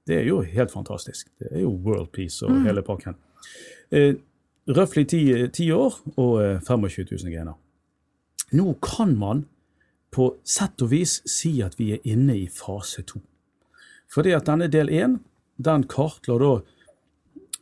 [0.04, 1.30] Det er jo helt fantastisk.
[1.40, 3.16] Det er jo world peace og hele pakken.
[3.92, 4.14] Eh,
[4.64, 7.56] Røftlig ti, ti år og eh, 25 000 gener.
[8.56, 9.44] Nå kan man
[10.14, 13.20] på sett og vis si at vi er inne i fase to.
[14.14, 15.18] Fordi at denne del én,
[15.58, 16.54] den kartla da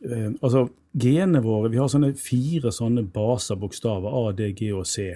[0.04, 4.86] eh, Altså, genene våre Vi har sånne fire sånne baser, bokstaver, A, D, G og
[4.86, 5.10] C,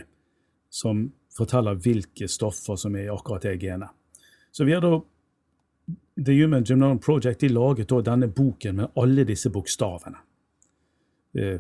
[0.71, 3.93] som forteller hvilke stoffer som er i akkurat det genet.
[4.53, 4.97] Så vi har da
[6.25, 10.17] The Human Gymnome Project de laget da denne boken med alle disse bokstavene
[11.37, 11.59] eh,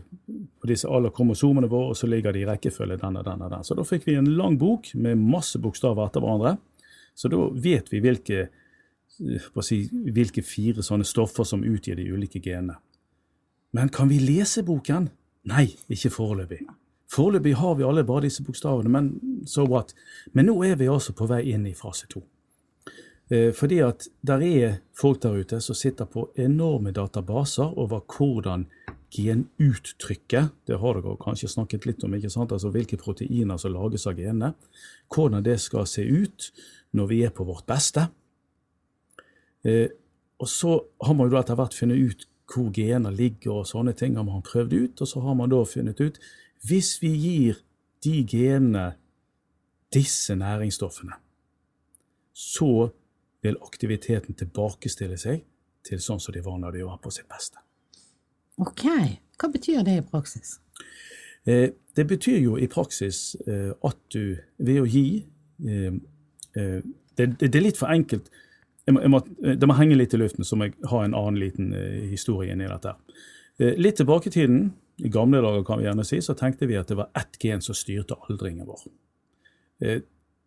[0.60, 3.58] på disse alle kromosomene våre, og så ligger de i rekkefølge den og den og.
[3.68, 6.56] Så da fikk vi en lang bok med masse bokstaver etter hverandre.
[7.16, 8.48] Så da vet vi hvilke,
[9.20, 12.80] eh, si, hvilke fire sånne stoffer som utgir de ulike genene.
[13.76, 15.10] Men kan vi lese boken?
[15.50, 16.62] Nei, ikke foreløpig.
[17.12, 19.10] Foreløpig har vi alle bare disse bokstavene, men
[19.46, 19.92] so what?
[20.32, 22.22] Men nå er vi altså på vei inn i fase to.
[23.28, 28.66] Eh, Fordi at der er folk der ute som sitter på enorme databaser over hvordan
[29.12, 32.52] genuttrykket, det har dere kanskje snakket litt om, ikke sant?
[32.52, 34.54] altså hvilke proteiner som lages av genene,
[35.14, 36.48] hvordan det skal se ut
[36.96, 38.08] når vi er på vårt beste.
[39.66, 39.92] Eh,
[40.40, 44.16] og så har man jo etter hvert funnet ut hvor gener ligger og sånne ting
[44.16, 46.20] har man prøvd ut, og så har man da funnet ut
[46.66, 47.58] hvis vi gir
[48.04, 48.94] de genene
[49.94, 51.12] disse næringsstoffene,
[52.32, 52.88] så
[53.42, 55.44] vil aktiviteten tilbakestille seg
[55.86, 57.60] til sånn som de var når de var på sitt beste.
[58.58, 58.86] Ok,
[59.38, 60.56] hva betyr det i praksis?
[61.46, 65.06] Eh, det betyr jo i praksis eh, at du ved å gi
[65.62, 65.98] eh,
[66.56, 68.30] det, det, er litt for enkelt.
[68.86, 71.40] Jeg må, må, det må henge litt i luften, så må jeg ha en annen
[71.42, 72.94] liten eh, historie inni dette.
[73.58, 74.68] Eh, litt tilbake i tiden,
[75.02, 77.64] i gamle dager kan vi gjerne si, så tenkte vi at det var ett gen
[77.64, 78.86] som styrte aldringen vår.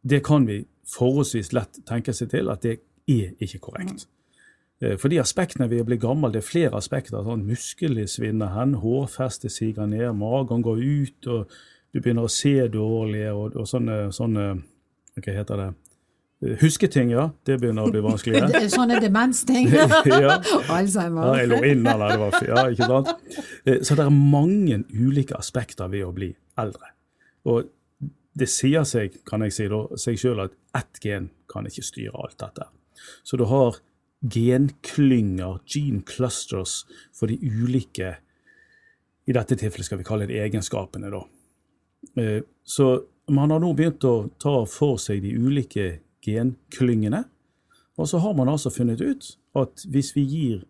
[0.02, 4.08] det kan vi forholdsvis lett tenke seg til at det er ikke korrekt.
[4.80, 7.21] For de aspektene ved å bli gammel, det er flere aspekter.
[7.21, 11.54] sånn Musklene svinner hen, hårfestet siger ned, magen går ut, og
[11.93, 14.47] du begynner å se dårlig, og, og sånne, sånne
[15.19, 15.69] Hva heter det?
[16.39, 17.25] Husketing, ja.
[17.43, 18.62] Det begynner å bli vanskeligere.
[18.71, 19.67] Sånne demensting.
[20.08, 20.38] ja.
[20.71, 21.34] Alzheimer.
[21.34, 23.12] Ja, jeg lå inn, eller det var Ja, ikke sant.
[23.65, 26.93] Eh, så det er mange ulike aspekter ved å bli eldre.
[27.49, 27.67] Og
[28.39, 32.15] det sier seg, kan jeg si, da, seg sjøl at ett gen kan ikke styre
[32.23, 32.69] alt dette.
[33.28, 33.82] Så du har
[34.23, 38.17] genklynger, gene clusters, for de ulike
[39.30, 41.25] I dette tilfellet skal vi kalle det egenskapene, da.
[42.17, 42.93] Eh, så
[43.30, 47.23] man har nå begynt å ta for seg de ulike genklyngene.
[47.99, 50.67] Og så har man altså funnet ut at hvis vi gir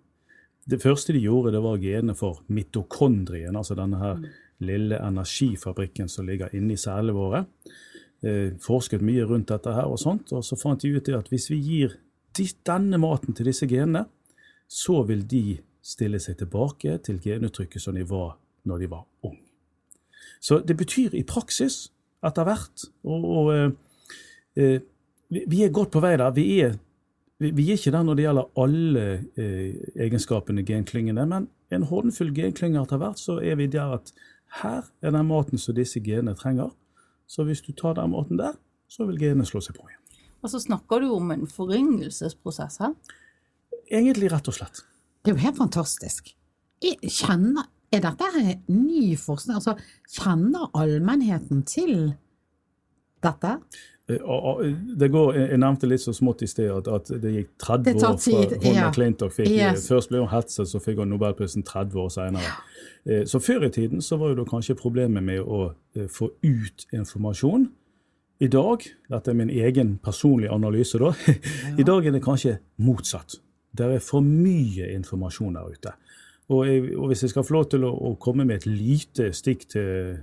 [0.70, 4.20] Det første de gjorde, det var genene for mitokondrien, altså denne her
[4.62, 7.40] lille energifabrikken som ligger inni cellene våre.
[8.22, 11.50] Eh, forsket mye rundt dette her, og sånt, og så fant de ut at hvis
[11.50, 11.96] vi gir
[12.68, 14.06] denne maten til disse genene,
[14.68, 19.40] så vil de stille seg tilbake til genuttrykket som de var når de var ung.
[20.40, 21.90] Så det betyr i praksis
[22.26, 23.72] etter hvert og, og eh,
[24.56, 24.80] eh
[25.30, 26.32] vi er godt på vei der.
[26.36, 26.76] Vi er,
[27.40, 29.06] vi er ikke der når det gjelder alle
[29.38, 34.14] eh, egenskapene genklyngene, men en håndfull genklynger etter hvert, så er vi der at
[34.64, 36.74] her er den maten som disse genene trenger.
[37.30, 38.58] Så hvis du tar den maten der,
[38.90, 40.02] så vil genene slå seg på igjen.
[40.42, 42.96] Og så snakker du om en foryngelsesprosess her?
[43.90, 44.82] Egentlig rett og slett.
[45.22, 46.32] Det er jo helt fantastisk.
[46.82, 49.60] Jeg kjenner, er dette her ny forskning?
[49.60, 49.76] Altså,
[50.16, 52.14] kjenner allmennheten til
[53.26, 53.58] dette?
[54.10, 57.84] Eh, det går, Jeg nevnte litt så smått i sted at, at det gikk 30
[57.86, 58.92] det år fra Holma ja.
[58.96, 59.86] Clintock fikk yes.
[59.90, 62.48] Først ble hun hetset, så fikk hun nobelprisen 30 år senere.
[62.48, 62.56] Ja.
[63.06, 66.32] Eh, så før i tiden så var jo da kanskje problemet med å eh, få
[66.42, 67.70] ut informasjon.
[68.40, 71.76] I dag, dette er min egen personlige analyse, da, ja.
[71.78, 73.42] i dag er det kanskje motsatt.
[73.76, 75.98] Det er for mye informasjon der ute.
[76.50, 79.30] Og, jeg, og hvis jeg skal få lov til å, å komme med et lite
[79.38, 80.18] stikk til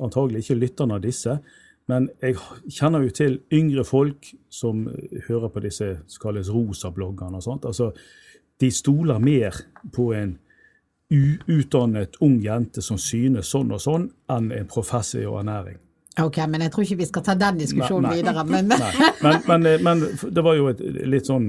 [0.00, 1.34] antagelig ikke lytterne av disse,
[1.90, 2.38] men jeg
[2.70, 4.86] kjenner jo til yngre folk som
[5.26, 7.66] hører på disse som kalles rosabloggerne og sånt.
[7.68, 7.90] Altså,
[8.60, 9.56] de stoler mer
[9.92, 10.38] på en
[11.10, 15.80] uutdannet ung jente som synes sånn og sånn, enn en professor i ernæring.
[16.20, 18.18] Ok, men jeg tror ikke vi skal ta den diskusjonen nei, nei.
[18.20, 18.44] videre.
[18.44, 18.72] Men...
[19.24, 20.02] men, men, eh, men,
[20.34, 21.46] det var jo et litt sånn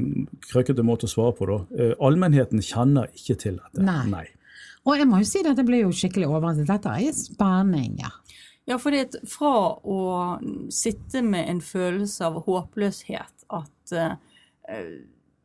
[0.47, 1.57] krøkkete måte å svare på, da.
[1.75, 3.83] Eh, allmennheten kjenner ikke til dette.
[3.85, 4.03] Nei.
[4.11, 4.27] nei.
[4.85, 6.69] Og jeg må jo si at jeg ble jo skikkelig overrasket.
[6.69, 7.99] Dette er spenning.
[8.01, 8.13] Ja.
[8.71, 8.95] Ja, for
[9.27, 10.01] fra å
[10.71, 14.13] sitte med en følelse av håpløshet, at uh,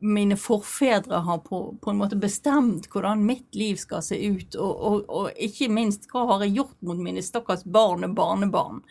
[0.07, 4.71] mine forfedre har på, på, en måte bestemt hvordan mitt liv skal se ut, og,
[4.71, 8.83] og, og ikke minst hva har jeg gjort mot mine stakkars barn og barnebarn,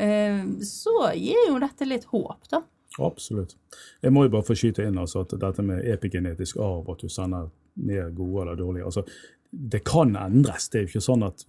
[0.00, 2.64] uh, så gir jo dette litt håp, da.
[3.00, 3.56] Absolutt.
[4.00, 7.12] Jeg må jo bare få skyte inn altså, at dette med epigenetisk arv, at du
[7.12, 7.48] sender
[7.80, 9.04] ned gode eller dårlige altså,
[9.50, 10.68] Det kan endres.
[10.68, 11.44] Det er jo ikke sånn at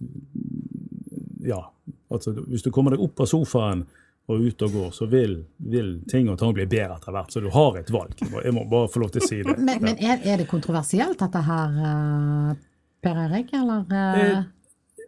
[1.44, 1.60] ja,
[2.08, 3.84] Altså, hvis du kommer deg opp av sofaen
[4.32, 5.36] og ut og går, så vil,
[5.68, 7.32] vil ting og tang bli bedre etter hvert.
[7.32, 8.16] Så du har et valg.
[8.40, 9.56] Jeg må bare få lov til å si det.
[9.58, 12.54] Men, men er, er, det kontroversielt, dette her, uh,
[13.04, 13.84] Per Erik, eller?
[13.90, 15.02] Uh?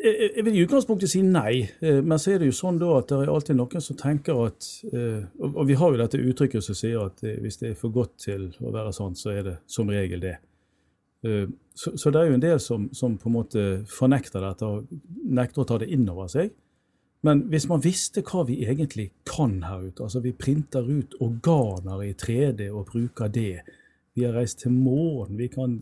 [0.00, 3.08] Jeg, jeg vil i utgangspunktet si nei, men så er det jo sånn da at
[3.08, 4.68] det er alltid noen som tenker at
[5.44, 8.46] Og vi har jo dette uttrykket som sier at hvis det er for godt til
[8.64, 10.38] å være sånn, så er det som regel det.
[11.26, 14.66] Eh, så, så, det er jo en del som, som, på en måte fornekter dette
[14.68, 14.90] og
[15.30, 16.52] nekter å ta det inn over seg.
[17.26, 22.06] Men hvis man visste hva vi egentlig kan her ute, altså vi printer ut organer
[22.06, 23.60] i 3D og bruker det,
[24.16, 25.76] vi har reist til månen, vi kan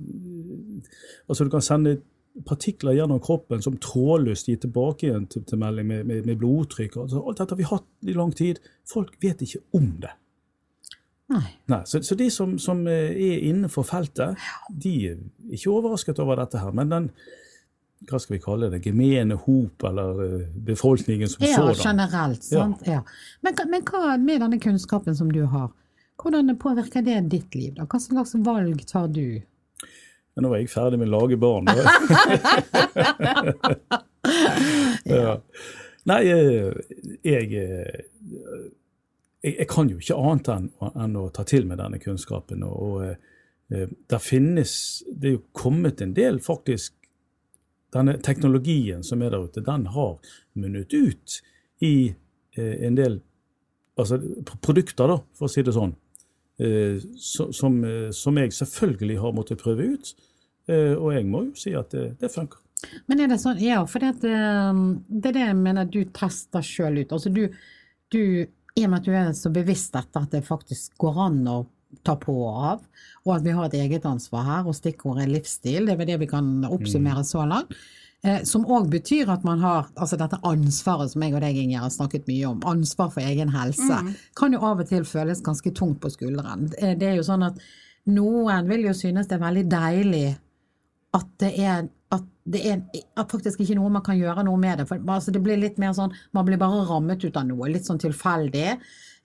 [1.29, 1.98] Altså du kan sende
[2.46, 6.98] partikler gjennom kroppen som trådløst gir tilbake igjen til, til melding med, med, med blodtrykk.
[7.03, 8.61] Altså, alt dette har vi hatt i lang tid.
[8.87, 10.12] Folk vet ikke om det.
[11.29, 11.45] Nei.
[11.69, 14.38] Nei så, så, de som, som, eh, er innenfor feltet,
[14.71, 15.19] de er
[15.53, 16.73] ikke overrasket over dette her.
[16.77, 17.11] Men den
[18.07, 21.75] hva skal vi kalle det, gemene hop, eller eh, befolkningen som ja, sådan.
[21.75, 22.45] Ja, generelt.
[22.47, 22.83] sant?
[22.87, 23.03] Ja.
[23.43, 25.69] Men, men, hva med denne kunnskapen som du har,
[26.23, 27.73] hvordan påvirker det ditt liv?
[27.75, 27.83] da?
[27.91, 29.43] Hva slags valg tar du?
[30.35, 31.67] Men nå er jeg ferdig med å lage barn.
[35.19, 35.35] ja.
[36.09, 36.73] Nei, eh,
[37.27, 37.43] jeg
[39.42, 42.64] jeg, jeg, kan jo ikke annet enn, enn, å ta til med denne kunnskapen.
[42.66, 46.94] Og, og eh, der finnes Det er jo kommet en del faktisk
[47.94, 51.38] denne teknologien som er der ute, den har munnet ut
[51.85, 52.11] i
[52.59, 53.20] eh, en del
[53.96, 54.20] altså,
[54.64, 55.94] produkter, da, for å si det sånn,
[56.61, 60.12] eh, som, eh, som, jeg selvfølgelig har måttet prøve ut.
[60.68, 62.61] Eh, og jeg må jo si at det, det funker.
[63.11, 67.01] Men er det sånn, ja, for eh, det, er det jeg mener du tester sjøl
[67.01, 67.14] ut.
[67.16, 67.46] Altså du,
[68.12, 68.22] du,
[68.79, 71.59] I og med at du er så bevisst dette at det faktisk går an å
[72.05, 72.83] ta på og av,
[73.25, 76.19] og at vi har et eget ansvar her, og stikkordet er livsstil, det er det
[76.21, 77.73] vi kan oppsummere så langt.
[78.27, 81.85] Eh, som òg betyr at man har altså dette ansvaret som jeg og deg Inger,
[81.85, 84.11] har snakket mye om, ansvar for egen helse, mm.
[84.38, 86.67] kan jo av og til føles ganske tungt på skulderen.
[86.79, 87.62] Eh, det er jo sånn at
[88.11, 90.27] noen vil jo synes det er veldig deilig
[91.17, 91.87] at det er
[92.48, 94.88] det er faktisk ikke noe man kan gjøre noe med det.
[94.88, 97.87] For altså, det blir litt mer sånn Man blir bare rammet ut av noe, litt
[97.88, 98.70] sånn tilfeldig.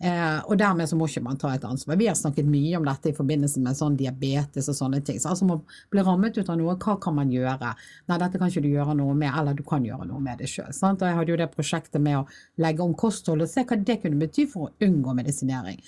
[0.04, 1.96] Eh, og dermed så må ikke man ta et ansvar.
[2.00, 5.20] Vi har snakket mye om dette i forbindelse med sånn diabetes og sånne ting.
[5.22, 5.62] Så altså man
[5.94, 7.72] blir rammet ut av noe, hva kan man gjøre?
[8.10, 10.50] Nei, dette kan ikke du gjøre noe med, eller du kan gjøre noe med det
[10.52, 10.74] sjøl.
[10.74, 12.26] Jeg hadde jo det prosjektet med å
[12.64, 15.80] legge om kosthold og se hva det kunne bety for å unngå medisinering.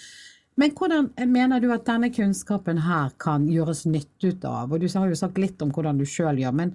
[0.55, 4.71] Men hvordan mener du at denne kunnskapen her kan gjøres nytt ut av?
[4.71, 6.71] Og du har jo sagt litt om hvordan du sjøl gjør, men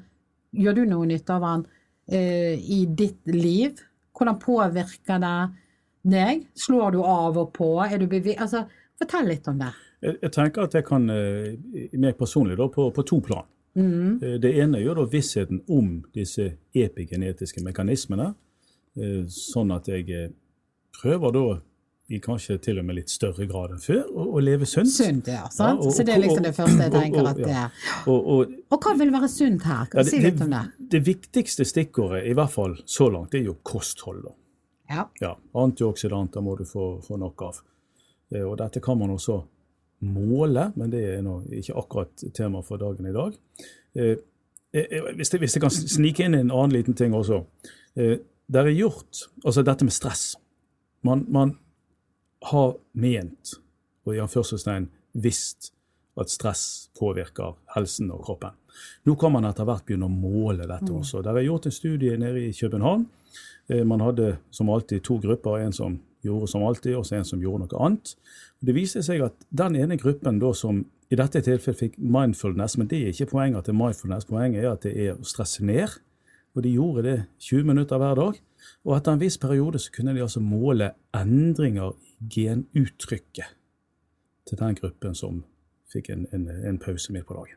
[0.57, 1.67] gjør du noe nytte av den
[2.13, 3.81] eh, i ditt liv?
[4.17, 5.37] Hvordan påvirker det
[6.11, 6.45] deg?
[6.59, 7.73] Slår du av og på?
[7.85, 8.09] Er du?
[8.37, 8.67] Altså,
[9.01, 9.71] fortell litt om det.
[10.01, 13.49] Jeg, jeg tenker at jeg kan, mer personlig, da, på, på to plan.
[13.79, 14.19] Mm.
[14.23, 18.33] Eh, det ene gjør da vissheten om disse epigenetiske mekanismene,
[18.99, 20.33] eh, sånn at jeg
[21.01, 21.45] prøver da
[22.11, 24.91] i kanskje til og med litt større grad enn før, å, å leve sunt.
[24.91, 25.45] Sunt, ja.
[25.53, 25.79] sant?
[25.79, 27.77] Ja, og, så det er liksom det første jeg tenker at det er.
[28.11, 29.87] Og, hva vil være sunt her?
[29.93, 30.65] Kan det, si litt om det?
[30.91, 34.27] Det viktigste stikkordet, i hvert fall så langt, det er jo kosthold.
[34.91, 35.07] Ja.
[35.23, 35.37] ja.
[35.63, 37.63] Antioksidanter må du få, få nok av.
[38.35, 39.39] Eh, og dette kan man også
[40.11, 43.39] måle, men det er ikke akkurat tema for dagen i dag.
[43.95, 44.17] Eh,
[44.75, 47.45] eh, hvis jeg, hvis jeg kan snike inn en annen liten ting også.
[47.95, 50.33] Det er gjort, altså dette med stress.
[51.07, 51.55] Man, man
[52.49, 53.55] har ment,
[54.07, 55.73] og i anførselstegn visst,
[56.21, 58.57] at stress påvirker helsen og kroppen.
[59.09, 60.99] Nå kan man etter hvert begynne å måle dette mm.
[61.01, 61.23] også.
[61.25, 63.07] Det er gjort en studie nede i København.
[63.71, 65.61] Eh, man hadde som alltid to grupper.
[65.65, 68.15] En som gjorde som alltid, og en som gjorde noe annet.
[68.61, 72.91] Det viste seg at den ene gruppen da som i dette tilfellet fikk mindfulness, men
[72.91, 74.29] det er ikke poenget til mindfulness.
[74.29, 75.97] Poenget er at det er å stresse ned.
[76.55, 78.41] Og de gjorde det 20 minutter hver dag.
[78.85, 83.57] Og etter en viss periode så kunne de altså måle endringer i genuttrykket
[84.49, 85.45] til den gruppen som
[85.93, 87.57] fikk en, en, en pause midt på dagen.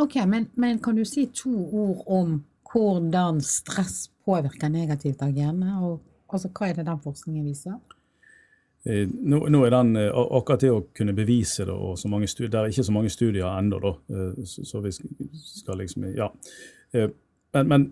[0.00, 2.38] Ok, men, men, kan du si to ord om
[2.70, 5.76] hvordan stress påvirker negativt av genene?
[5.84, 5.98] Og,
[6.30, 7.76] altså, hva er det den forskningen viser?
[8.88, 12.60] Eh, nå, nå, er den, eh, Akkurat det å kunne bevise det, og studier, det
[12.60, 16.30] er ikke så mange studier ennå, eh, så, så, vi skal liksom Ja.
[17.52, 17.90] Men, men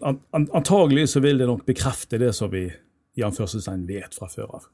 [0.55, 2.68] antagelig så vil det nok bekrefte det som vi
[3.18, 4.68] i anførselstegn vet fra før av.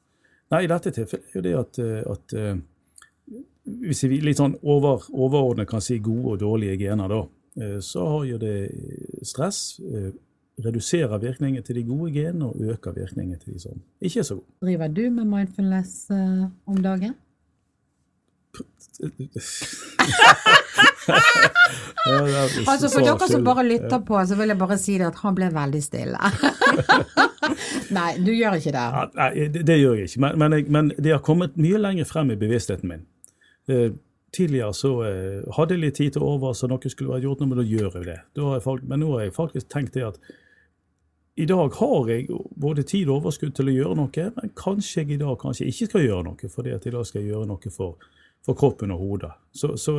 [0.52, 2.54] Nei, i dette tilfellet er jo det at, eh, at uh,
[3.88, 7.22] hvis vi litt sånn over, overordnet kan si gode og dårlige gener, da,
[7.62, 8.58] uh, så har jo det
[9.24, 9.80] stress.
[10.64, 14.36] Reduserer virkningen til de gode genene og øker virkningen til de som ikke er så
[14.38, 14.52] gode.
[14.62, 17.16] Driver du med mindfulness om dagen?
[21.08, 25.36] altså For dere som bare lytter på, så vil jeg bare si det at han
[25.36, 26.32] ble veldig stille.
[27.98, 28.86] nei, du gjør ikke det.
[28.96, 30.22] Ja, nei, det, det, gjør jeg ikke.
[30.26, 33.04] Men, men, jeg, men, det har kommet mye lenger frem i bevisstheten min.
[33.68, 33.90] Eh,
[34.34, 37.60] tidligere så eh, hadde jeg litt tid til over, så noe skulle vært gjort, men
[37.60, 38.18] da gjør jeg det.
[38.40, 40.18] Jeg, men nå har jeg faktisk tenkt det at
[41.34, 42.28] i dag har jeg
[42.62, 45.88] både tid og overskudd til å gjøre noe, men kanskje jeg i dag kanskje ikke
[45.90, 48.12] skal gjøre noe, fordi at i dag skal jeg gjøre noe for
[48.44, 49.32] for kroppen og hodet.
[49.56, 49.98] Så, så,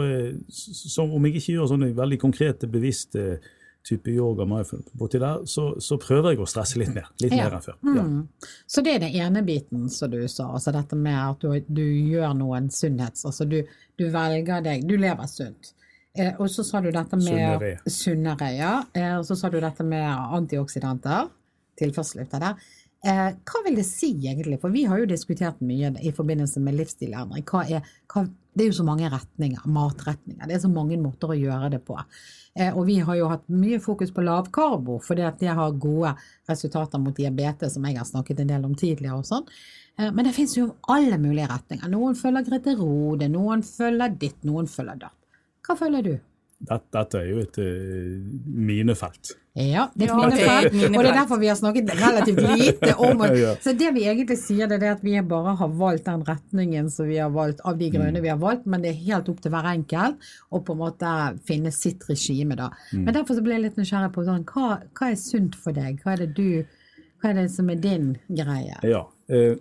[0.50, 3.40] så, om jeg ikke gjør sånne veldig konkrete, bevisste
[3.86, 4.46] type yoga,
[4.98, 7.10] borti der, så, så, prøver jeg å stresse litt mer.
[7.22, 7.46] Litt ja.
[7.46, 7.78] mer enn før.
[7.86, 8.06] Ja.
[8.06, 8.54] Mm.
[8.66, 11.86] Så det er den ene biten som du sa, altså dette med at du, du
[11.86, 13.28] gjør noen sunnhets...
[13.30, 13.60] Altså du,
[13.98, 15.76] du, velger deg Du lever sunt.
[16.18, 17.72] Eh, og så sa du dette med Sunnere.
[17.92, 18.74] Sunnere, ja.
[18.96, 20.06] Eh, og så sa du dette med
[20.40, 21.30] antioksidanter.
[21.78, 22.54] Tilførsel ut av det.
[23.06, 24.58] Eh, hva vil det si egentlig?
[24.62, 27.46] For vi har jo diskutert mye i forbindelse med livsstilendring.
[27.46, 30.48] Det er jo så mange retninger, matretninger.
[30.48, 31.98] Det er så mange måter å gjøre det på.
[32.56, 36.14] Eh, og vi har jo hatt mye fokus på lavkarbo, fordi at det har gode
[36.50, 39.20] resultater mot diabetes, som jeg har snakket en del om tidligere.
[39.20, 39.46] og sånn.
[40.00, 41.92] Eh, men det finnes jo alle mulige retninger.
[41.92, 45.20] Noen følger Grete Rode, noen følger ditt, noen følger datt.
[45.68, 46.16] Hva følger du?
[46.56, 49.34] Dette, dette er jo et uh, minefelt.
[49.56, 50.98] Ja, det er et minefelt, minefelt.
[50.98, 53.52] og det er derfor vi har snakket relativt lite om det.
[53.64, 57.08] Så det vi egentlig sier, det er at vi bare har valgt den retningen som
[57.12, 59.54] vi har valgt, av de grønne vi har valgt, men det er helt opp til
[59.56, 61.12] hver enkelt å på en måte
[61.48, 62.72] finne sitt regime, da.
[62.92, 63.04] Mm.
[63.04, 66.02] Men derfor så ble jeg litt nysgjerrig på sånn, hva, hva er sunt for deg?
[66.04, 66.50] Hva er det du
[67.26, 68.78] hva er det som er din greie?
[68.86, 69.56] Ja, eh,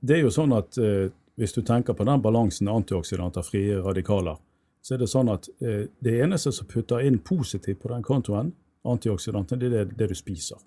[0.00, 4.38] det er jo sånn at eh, hvis du tenker på den balansen antioksidanter, frie radikaler,
[4.86, 8.52] så er det sånn at eh, det eneste som putter inn positivt på den kontoen,
[8.86, 10.60] antioksidanten, det er det, det du spiser.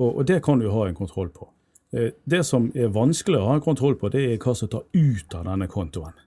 [0.00, 1.46] Og, og det kan du ha en kontroll på.
[1.94, 4.82] Eh, det som er vanskelig å ha en kontroll på, det er hva som tar
[4.90, 6.18] ut av denne kontoen.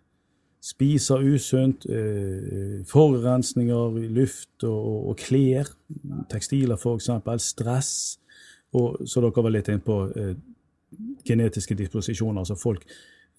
[0.63, 5.75] Spiser usunt, eh, forurensninger i luft og, og, og klær,
[6.31, 7.11] tekstiler f.eks.,
[7.51, 7.93] stress,
[8.79, 10.35] og så dere var litt inne på eh,
[11.27, 12.45] genetiske disposisjoner.
[12.45, 12.87] altså folk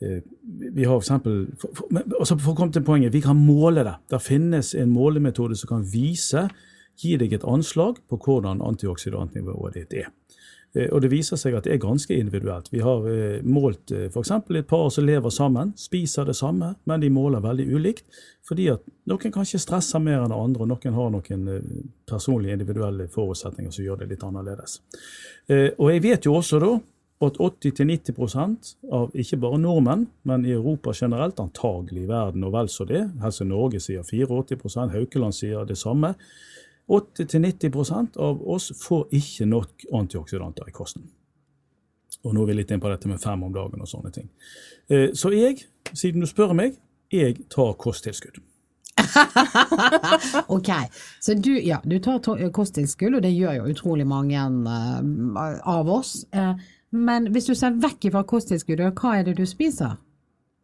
[0.00, 3.96] vi har for eksempel, for, for, for å komme til poenget, Vi kan måle det.
[4.08, 6.48] Det finnes en målemetode som kan vise,
[7.00, 10.08] gi deg et anslag på hvordan antioksidantnivået ditt er.
[10.74, 12.70] Eh, Og Det viser seg at det er ganske individuelt.
[12.72, 14.30] Vi har eh, målt f.eks.
[14.30, 18.04] et par som lever sammen, spiser det samme, men de måler veldig ulikt.
[18.48, 23.70] Fordi at noen kanskje stresser mer enn andre, og noen har noen personlige individuelle forutsetninger
[23.72, 24.80] som gjør det litt annerledes.
[25.50, 26.70] Og jeg vet jo også da
[27.20, 32.70] at 80-90% av ikke bare nordmenn, men i Europa generelt, antagelig i verden og vel
[32.72, 36.14] så det, Helse Norge sier 84 Haukeland sier det samme,
[36.90, 41.04] 80-90% av oss får ikke nok antioksidanter i kosten.
[42.24, 44.28] Og nå er vi litt inn på dette med fem om dagen og sånne ting.
[44.88, 46.80] Eh, Så jeg, siden du spør meg,
[47.12, 48.40] jeg tar kosttilskudd.
[50.50, 50.68] Ok,
[51.20, 52.20] så du, ja, du tar
[52.52, 56.24] kosttilskudd, og det gjør jo utrolig mange eh, av oss.
[56.90, 59.98] Men hvis du ser vekk fra kosttilskuddet, hva er det du spiser?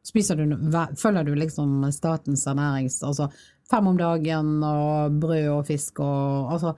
[0.07, 0.57] Spiser du,
[0.99, 3.03] følger du liksom statens ernærings...
[3.07, 3.31] Altså
[3.71, 6.77] fem om dagen og brød og fisk og altså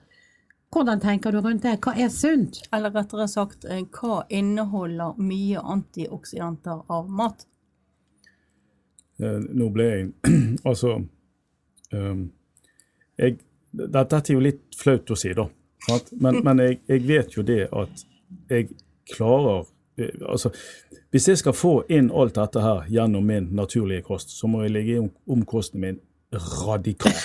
[0.69, 1.79] Hvordan tenker du rundt det?
[1.81, 2.59] Hva er sunt?
[2.77, 7.47] Eller rettere sagt, eh, hva inneholder mye antioksidanter av mat?
[9.17, 10.11] Eh, Nå ble jeg
[10.69, 10.99] Altså
[11.93, 12.21] um,
[13.17, 13.39] jeg,
[13.73, 15.49] Dette er jo litt flaut å si, da.
[15.89, 16.13] sant?
[16.21, 18.05] Men, men jeg, jeg vet jo det at
[18.53, 18.69] jeg
[19.15, 19.67] klarer
[19.99, 20.53] eh, Altså,
[21.11, 24.77] hvis jeg skal få inn alt dette her gjennom min naturlige kost, så må jeg
[24.77, 26.01] ligge om, om kosten min
[26.33, 27.25] radikalt.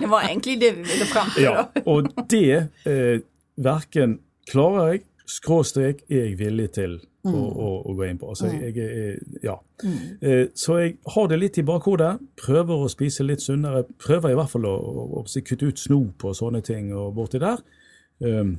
[0.00, 1.42] Det var egentlig det vi ville fram til.
[1.42, 3.22] Ja, og det eh,
[3.56, 8.32] verken klarer jeg, skråstrek er jeg villig til å, å, å gå inn på.
[8.32, 9.56] Altså, jeg, jeg, ja.
[10.20, 12.12] Eh, så jeg har det litt i bakhodet.
[12.40, 13.84] Prøver å spise litt sunnere.
[14.02, 17.42] Prøver i hvert fall å, å, å kutte ut snop og sånne ting og borti
[17.42, 17.62] der.
[18.22, 18.56] Um,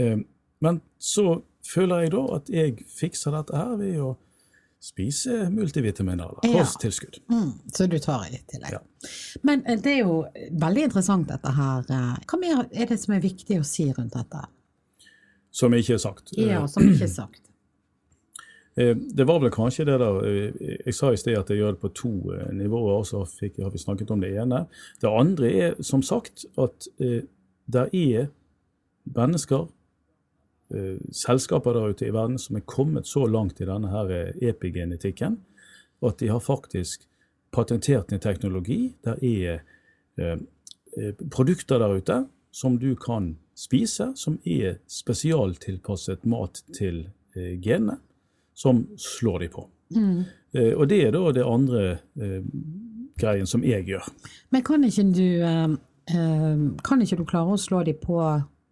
[0.00, 0.24] um,
[0.64, 4.14] men så føler jeg da at jeg fikser dette her ved å
[4.84, 6.64] spise multivitaminer eller Ja.
[7.32, 8.74] Mm, så du tar i tillegg.
[8.76, 8.82] Ja.
[9.48, 10.18] Men eh, det er jo
[10.60, 11.86] veldig interessant dette her.
[11.88, 14.42] eh, Hva mer er det som er viktig å si rundt dette?
[15.54, 16.34] Som ikke er sagt.
[16.36, 17.40] Ja, Eh, som ikke er sagt.
[18.76, 20.16] Det var vel kanskje det der
[20.84, 22.10] Jeg sa i sted at jeg gjør det på to
[22.58, 24.64] nivåer, og så har vi snakket om det ene.
[25.00, 28.26] Det andre er som sagt at det er
[29.14, 29.68] mennesker,
[31.14, 35.38] selskaper der ute i verden, som er kommet så langt i denne her eh, epigenetikken
[36.04, 37.06] at de har faktisk
[37.54, 38.94] patentert en teknologi.
[39.04, 39.62] Det er
[40.18, 40.38] eh,
[40.98, 47.06] eh, produkter der ute som du kan spise, som er spesialtilpasset mat til
[47.36, 48.00] eh, genene
[48.54, 49.68] som slår de på.
[49.94, 51.84] Eh, og det er da det andre
[52.20, 52.42] eh,
[53.20, 54.06] greien som jeg gjør.
[54.50, 55.76] Men kan ikke du eh,
[56.10, 58.20] eh, Kan ikke du klare å slå de på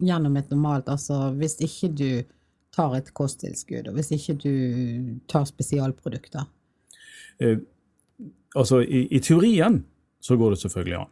[0.02, 2.08] gjennom et normalt Altså hvis ikke du
[2.72, 4.52] tar et kosttilskudd, og hvis ikke du
[5.28, 6.46] tar spesialprodukter?
[7.40, 7.58] Eh,
[8.56, 9.82] altså, i, i teorien
[10.22, 11.10] så går det selvfølgelig an,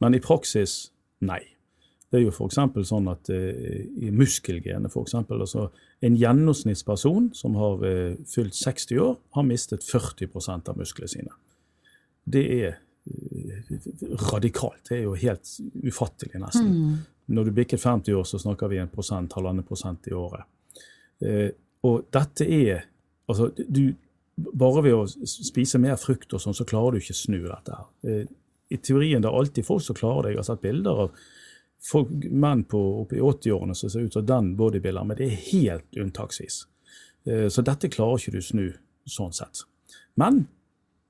[0.00, 1.42] men i praksis nei.
[2.12, 2.58] Det er jo f.eks.
[2.88, 5.14] sånn at eh, i muskelgenet, f.eks.
[5.32, 5.70] Altså,
[6.04, 11.32] en gjennomsnittsperson som har eh, fylt 60 år, har mistet 40% av musklene sine.
[12.28, 12.74] Det er
[13.08, 13.78] eh,
[14.28, 14.84] radikalt.
[14.90, 15.54] Det er jo helt
[15.88, 16.76] ufattelig, nesten.
[17.32, 20.44] Når du bikker 50 år, så snakker vi en prosent, halvannen prosent i året.
[21.24, 21.50] Eh,
[21.84, 22.88] og dette er
[23.28, 23.94] Altså, du
[24.58, 27.84] Bare ved å spise mer frukt og sånn, så klarer du ikke snu dette her.
[28.08, 28.24] Eh,
[28.72, 30.30] I teorien det er alltid folk som klarer det.
[30.32, 31.10] Jeg har sett bilder av
[31.84, 35.42] folk, menn på oppe i 80-årene som ser ut som den bodybuilderen, men det er
[35.52, 36.62] helt unntaksvis.
[37.26, 38.64] Eh, Så dette klarer ikke du snu
[39.06, 39.62] sånn sett.
[40.16, 40.46] Men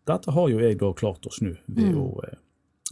[0.06, 2.36] dette har jo jeg da klart å snu ved å, eh,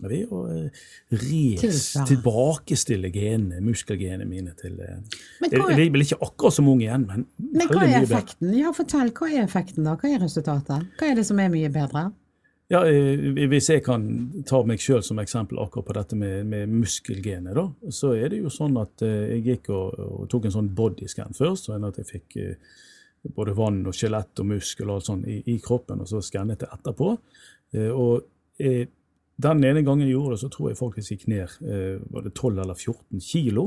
[0.08, 0.84] ved å eh,
[1.20, 4.98] res, tilbakestille genene, muskelgenene mine til eh,
[5.46, 8.54] Jeg jeg er ikke akkurat så ung igjen, men, men hva er effekten?
[8.56, 9.12] Ja, fortell.
[9.16, 9.96] Hva er effekten da?
[10.00, 10.90] Hva er resultatet?
[10.98, 12.10] Hva er det som er mye bedre?
[12.70, 14.04] Ja, eh, Hvis jeg kan
[14.46, 18.44] ta meg sjøl som eksempel akkurat på dette med, med muskelgenet, da, så er det
[18.44, 21.98] jo sånn at eh, jeg gikk og, og tok en sånn bodyscan først, sånn at
[21.98, 22.78] jeg fikk eh,
[23.34, 26.62] både vann og skjelett og muskel og alt sånt i, i kroppen, og så skannet
[26.64, 27.10] jeg etterpå.
[27.74, 28.86] Eh, og eh,
[29.40, 32.32] den ene gangen jeg gjorde det, så tror jeg faktisk gikk ned eh, var det
[32.34, 33.66] 12 eller 14 kilo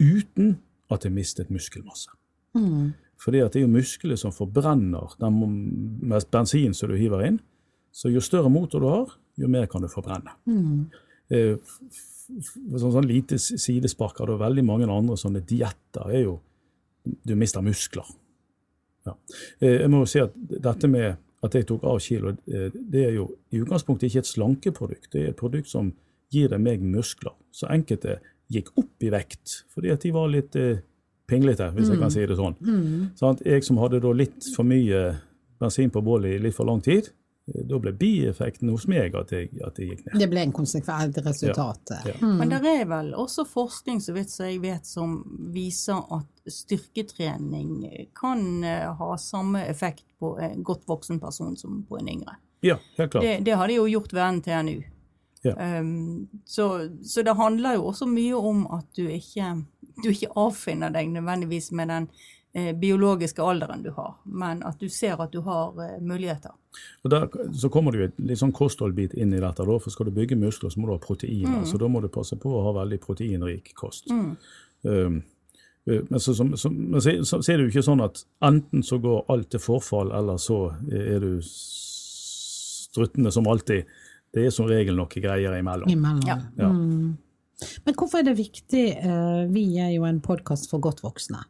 [0.00, 0.56] uten
[0.90, 2.10] at jeg mistet muskelmasse.
[2.56, 2.92] Mm.
[3.20, 5.40] Fordi at det er jo muskler som forbrenner den
[6.08, 7.40] mest bensin som du hiver inn.
[7.92, 10.36] Så jo større motor du har, jo mer kan du forbrenne.
[10.48, 10.86] Mm.
[11.30, 11.56] Eh,
[12.30, 16.36] Sånn, sånn lite sidespark av det, og veldig mange andre sånne dietter er jo
[17.26, 18.06] Du mister muskler.
[19.08, 19.16] Ja.
[19.58, 23.06] Eh, Jeg må jo si at dette med at jeg tok av kilo, eh, det
[23.06, 25.10] er jo i utgangspunktet ikke et slankeprodukt.
[25.12, 25.92] Det er et produkt som
[26.32, 27.34] gir deg meg muskler.
[27.52, 28.18] Så enkelte
[28.50, 30.82] gikk opp i vekt fordi at de var litt eh,
[31.30, 32.56] pinglete, hvis jeg kan si det sånn.
[32.58, 33.10] Mm.
[33.18, 33.42] Sant?
[33.46, 35.02] Jeg som hadde da litt for mye
[35.60, 37.12] bensin på bålet i litt for lang tid,
[37.46, 40.18] da ble bieffekten hos meg at jeg, at jeg gikk ned.
[40.22, 41.94] Det ble en konsekvent resultat.
[42.06, 42.14] Ja.
[42.20, 42.36] Mm.
[42.38, 45.16] Men det er vel også forskning så vidt som jeg vet, som
[45.54, 47.72] viser at styrketrening
[48.16, 52.38] kan eh, ha samme effekt på en godt voksen person som på en yngre.
[52.60, 53.24] Ja, helt klart.
[53.24, 54.80] Det, det har de jo gjort ved NTNU.
[55.42, 55.54] Ja.
[55.80, 56.66] Um, så,
[57.02, 59.54] så det handler jo også mye om at du ikke,
[60.04, 62.28] du ikke avfinner deg nødvendigvis med den eh,
[62.74, 66.50] biologiske alderen du har, men at du ser at du har eh, muligheter.
[67.04, 69.62] Og der, så kommer det jo et litt sånn kostholdbit inn i dette.
[69.66, 71.64] da, for Skal du bygge muskler, så må du ha proteiner.
[71.66, 74.10] Så da må du passe på å ha veldig proteinrik kost.
[74.10, 74.36] Mm.
[74.82, 75.22] Um,
[75.86, 78.24] eh, men så, som- som- men så, så, så er det jo ikke sånn at
[78.42, 83.84] enten så går alt til forfall, eller så er du struttende som alltid.
[84.34, 85.88] Det er som regel noe greier imellom.
[85.90, 86.22] Imellom.
[86.26, 86.38] Ja.
[86.58, 86.68] Ja.
[86.70, 87.16] Mm.
[87.84, 88.84] Men hvorfor er det viktig?
[88.96, 91.42] eh, Vi er jo en podkast for godt voksne.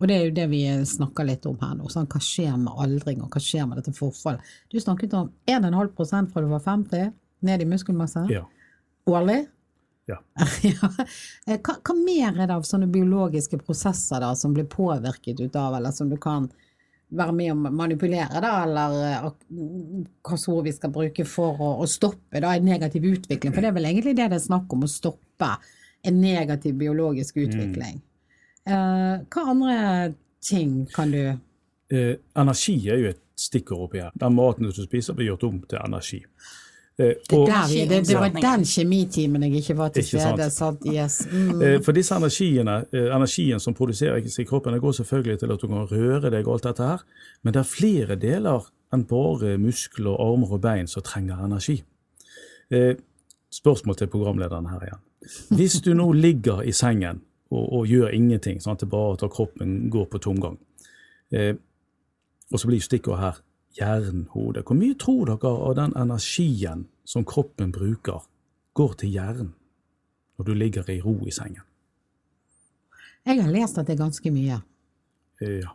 [0.00, 1.88] Og det er jo det vi snakker litt om her nå.
[1.92, 4.40] Sånn, hva skjer med aldring, og hva skjer med dette forfallet?
[4.72, 7.10] Du snakket om 1,5 fra du var 50,
[7.44, 8.26] ned i muskelmasse.
[8.32, 8.46] Ja.
[9.10, 9.42] Årlig?
[10.10, 10.16] Ja.
[11.46, 15.54] Eh, Hva, hva mer er det av sånne biologiske prosesser da, som blir påvirket ut
[15.54, 16.48] av, eller som du kan
[17.14, 19.28] være med å manipulere, da, eller eh,
[20.26, 23.54] hva ord vi skal bruke for å, å stoppe da, en negativ utvikling?
[23.54, 25.52] For det er vel egentlig det det er snakk om, å stoppe
[26.02, 28.00] en negativ biologisk utvikling.
[28.00, 28.09] Eh,
[28.70, 31.22] hva andre ting kan du
[31.92, 34.12] Eh, energi er jo et stikkord oppi her.
[34.14, 36.20] Den maten du spiser, blir gjort om til energi.
[37.00, 40.46] Eh, og, der, vi- det, det var den kjemitimen jeg ikke var til stede.
[40.54, 40.84] Sant?
[40.86, 41.16] Yes.
[41.32, 41.62] Mm.
[41.62, 45.60] eh, for disse energiene, eh, energien som produseres i kroppen, det går selvfølgelig til at
[45.60, 47.02] du kan røre deg og alt dette her,
[47.42, 51.82] men det er flere deler enn bare muskler, armer og bein som trenger energi.
[52.70, 52.94] Eh,
[53.50, 55.02] spørsmål til programlederen her igjen.
[55.58, 59.32] Hvis du nå ligger i sengen og, og gjør ingenting, sånn at det bare at
[59.34, 60.58] kroppen går på tomgang,
[61.34, 61.54] eh,
[62.50, 63.40] og så blir stikkordet her
[63.78, 64.62] jernhode.
[64.66, 68.22] Hvor mye tror dere av den energien som kroppen bruker,
[68.74, 69.52] går til hjernen
[70.38, 71.66] når du ligger i ro i sengen?
[73.26, 74.62] Jeg har lest at det er ganske mye.
[75.42, 75.74] Eh, Ja.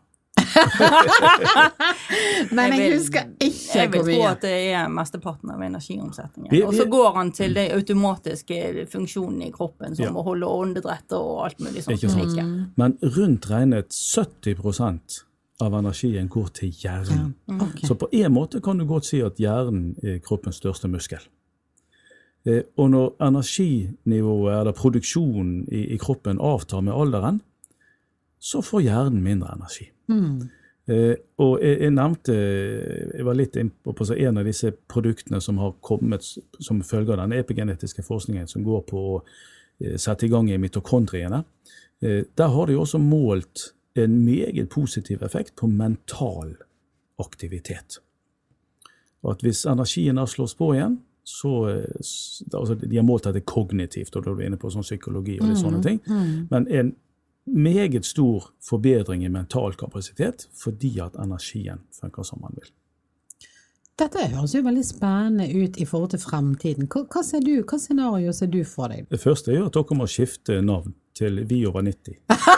[2.55, 6.63] Men jeg, vil- husker ikke Jeg vil hvor tro at det er mesteparten av energiomsetningen.
[6.67, 8.59] Og så går han til de automatiske
[8.91, 10.11] funksjonene i kroppen, som Ja.
[10.11, 11.97] å holde åndedretter og alt mulig sånt.
[11.97, 12.31] Ikke sant?
[12.31, 12.45] Ikke.
[12.77, 15.23] Men rundt regnet 70%
[15.61, 17.33] av energien går til hjernen.
[17.47, 17.79] Ok.
[17.87, 21.19] Så på en måte kan du godt si at hjernen er kroppens største muskel.
[22.45, 27.41] Eh, Og når energinivået eller produksjonen i, i kroppen avtar med alderen,
[28.39, 29.89] så får hjernen mindre energi.
[30.11, 30.45] Mm.
[30.85, 35.57] Eh, og jeg, jeg nevnte Jeg var litt inn på, en av disse produktene som
[35.57, 36.27] har kommet
[36.61, 39.15] som følge av den epigenetiske forskningen som går på å
[39.81, 41.41] eh, sette i gang i mitokondriene.
[42.01, 46.53] Eh, der har de også målt en meget positiv effekt på mental
[47.17, 47.97] aktivitet.
[49.23, 52.03] Og at hvis energien da slås på igjen, så eh,
[52.53, 55.49] altså De har målt dette kognitivt, og da er du inne på sånn psykologi og
[55.49, 55.97] litt sånne ting.
[56.51, 56.93] Men en
[57.45, 62.71] meget stor forbedring i mental kapasitet fordi at energien funker som man vil.
[63.95, 66.89] Dette høres jo veldig spennende ut i forhold til fremtiden.
[66.91, 69.05] Hva, hva ser du, hva scenario ser du for deg?
[69.11, 72.19] Det første er jo at dere må skifte navn til Vi over 90.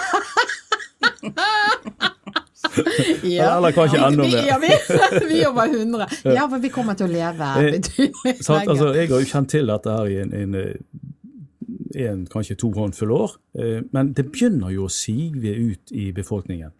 [3.24, 4.46] Eller kanskje enda mer.
[4.48, 4.70] Ja, vi,
[5.30, 6.08] vi er over 100.
[6.24, 8.72] Ja, for vi kommer til å leve Eh, betydelig lenger.
[8.72, 10.76] Altså, jeg har jo kjent til dette her i en, en, eh,
[11.96, 16.72] en kanskje to håndfull år, eh, men det begynner jo å sige ut i befolkningen.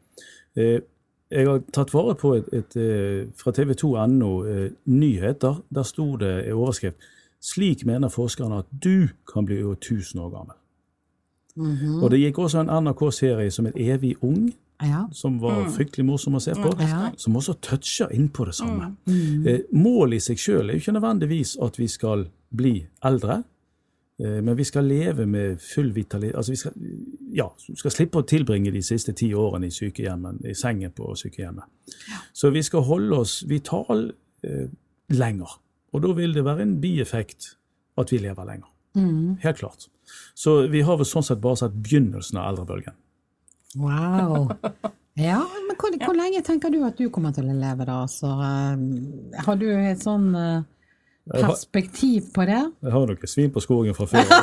[0.58, 0.80] Eh,
[1.30, 5.58] Jeg har tatt vare på et, et eh, fra tv2.no eh, nyheter.
[5.76, 6.96] Der sto det i overskrift
[7.44, 10.56] slik mener forskerne at du kan bli over 1000 år gammel.
[11.58, 12.04] Mhm.
[12.04, 14.54] Og det gikk også en NRK-serie som Et Evig ung,
[14.84, 15.06] Ja.
[15.12, 17.12] som var fryktelig morsom å se på, Ja.
[17.18, 18.96] som også toucher innpå det samme.
[19.08, 19.64] Mm.
[19.74, 23.44] målet i seg sjøl er jo ikke nødvendigvis at vi skal bli eldre,
[24.20, 26.36] men vi skal leve med full vitalitet.
[26.40, 26.74] Altså vi skal,
[27.38, 27.46] ja,
[27.78, 31.66] skal slippe å tilbringe de siste ti årene i sykehjemmen, i sengen på sykehjemmet.
[32.34, 34.08] Så vi skal holde oss vital
[34.44, 34.68] eh,
[35.14, 35.58] lenger.
[35.94, 37.52] Og da vil det være en bieffekt
[37.98, 38.70] at vi lever lenger.
[39.44, 39.86] Helt klart.
[40.34, 42.98] Så vi har vel sånn sett bare sett begynnelsen av eldrebølgen.
[43.78, 44.50] Wow.
[45.18, 48.04] Ja, men hvor, hvor lenge tenker du at du kommer til å leve da?
[48.06, 50.66] Så, eh, har du et sånn eh, har-
[51.32, 52.60] perspektiv på det?
[52.84, 54.24] Jeg har noen svin på skogen fra før.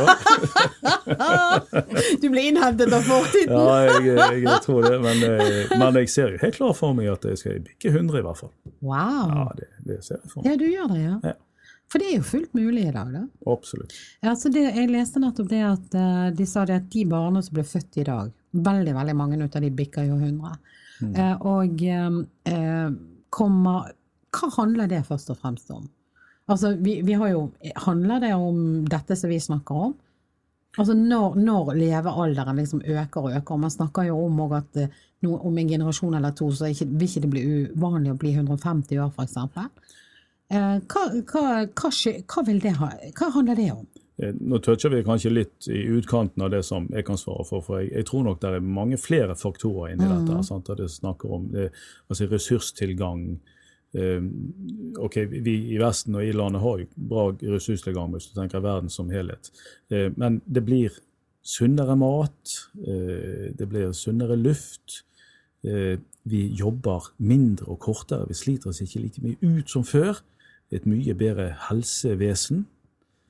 [2.23, 3.53] Du blir innhentet av fortiden!
[3.53, 4.95] Ja, jeg, jeg, jeg tror det.
[5.05, 8.21] Men, eh, men jeg ser jo helt klart for meg at jeg skal bikke 100
[8.21, 8.53] i hvert fall.
[8.81, 9.35] Wow.
[9.35, 10.49] Ja, det, det ser jeg for meg.
[10.49, 11.17] Ja, du gjør det, ja.
[11.33, 11.35] Ja.
[11.93, 13.21] For det er jo fullt mulig i dag, da.
[13.53, 13.93] Absolutt.
[14.27, 17.55] Altså det, jeg leste nettopp det at eh, de sa det at de barna som
[17.59, 20.57] ble født i dag, veldig veldig mange av de bikker jo 100.
[21.05, 22.89] Eh, og eh,
[23.35, 23.93] kommer
[24.35, 25.85] Hva handler det først og fremst om?
[26.51, 27.45] Altså, vi, vi har jo
[27.87, 29.95] Handler det om dette som vi snakker om?
[30.75, 34.89] Altså når, når levealderen liksom øker og øker, og man snakker jo om at eh,
[35.23, 38.33] no, om en generasjon eller to så ikke, vil ikke det bli uvanlig å bli
[38.35, 39.69] 150 år, eksempel.
[40.51, 42.91] Eh, hva, hva, hva, hva vil det ha,
[43.21, 43.87] hva handler det om?
[44.19, 47.65] Eh, Nå toucher vi kanskje litt i utkanten av det som jeg kan svare for.
[47.65, 50.43] For jeg, jeg tror nok det er mange flere faktorer inni dette.
[50.47, 50.71] Sant?
[50.75, 51.71] Det snakker om det,
[52.11, 53.29] altså ressurstilgang.
[53.95, 54.23] Eh,
[54.99, 58.91] ok, Vi i Vesten og i landet har jo bra ressurstilgang hvis du tenker verden
[58.91, 59.51] som helhet.
[59.91, 60.91] Eh, men det blir
[61.45, 65.03] sunnere mat, eh, det blir sunnere luft.
[65.65, 68.27] Eh, vi jobber mindre og kortere.
[68.29, 70.23] Vi sliter oss ikke like mye ut som før.
[70.73, 72.67] Et mye bedre helsevesen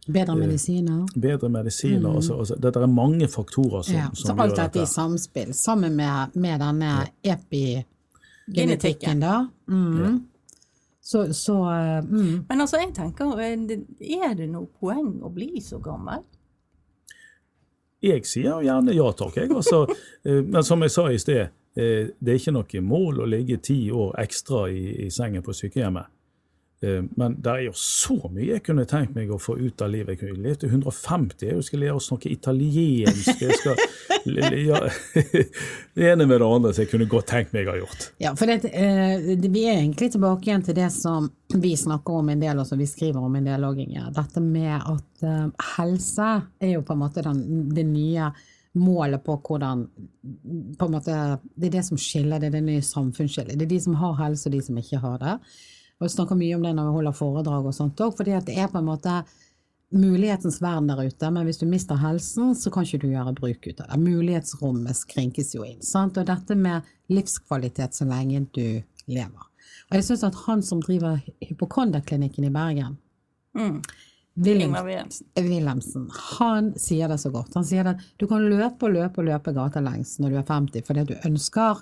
[0.06, 1.06] Bedre medisiner?
[1.20, 2.14] bedre medisiner.
[2.14, 4.86] Altså, altså, det, det er mange faktorer som, Ja, som gjør dette i dette.
[4.92, 9.46] samspill, sammen med, med denne epigenetikken, da.
[9.66, 10.20] Mm.
[11.04, 12.44] Så, så eh, mm.
[12.48, 16.22] Men altså, jeg tenker, eh, er det noe poeng å bli så gammel?
[18.04, 19.50] Jeg sier jo gjerne ja takk, jeg.
[19.52, 19.82] Altså,
[20.24, 23.90] eh, men som jeg sa i sted, det er ikke noe mål å ligge ti
[23.90, 26.06] år ekstra i, i sengen på sykehjemmet.
[26.84, 29.92] Eh, Men det er jo så mye jeg kunne tenkt meg å få ut av
[29.92, 30.14] livet.
[30.14, 33.42] Jeg kunne levd til 150, jeg skal lære å snakke italiensk.
[33.42, 33.80] Jeg skal
[34.24, 34.80] ja,
[35.94, 38.08] Det ene med det andre som jeg kunne godt tenkt meg å ha gjort.
[38.22, 42.32] Ja, for det, eh, vi er egentlig tilbake igjen til det som vi snakker om
[42.32, 43.82] en del, og som vi skriver om en del òg,
[44.14, 46.30] Dette med at eh, helse
[46.60, 48.32] er jo på en måte den, det nye
[48.74, 49.84] målet på hvordan
[50.78, 53.54] på måte, Det er det som skiller, det er det nye samfunnsskillet.
[53.58, 55.36] Det er de som har helse, og de som ikke har det.
[56.00, 58.58] Og jeg snakker mye om det når vi holder foredrag og sånt òg, fordi det
[58.58, 59.18] er på en måte
[59.94, 63.68] mulighetens verden der ute, men hvis du mister helsen, så kan ikke du gjøre bruk
[63.68, 64.00] ut av det.
[64.02, 65.82] Mulighetsrommet skrinkes jo inn.
[65.86, 66.18] Sant?
[66.18, 69.46] Og dette med livskvalitet så lenge du lever.
[69.90, 72.98] Og jeg syns at han som driver hypokonderklinikken i Bergen,
[73.54, 73.82] Mm.
[74.34, 75.26] Wilhelm, Wilhelmsen.
[75.36, 77.54] Wilhelmsen, han sier det så godt.
[77.54, 80.82] Han sier at du kan løpe og løpe og løpe gatelengs når du er 50,
[80.88, 81.78] fordi du ønsker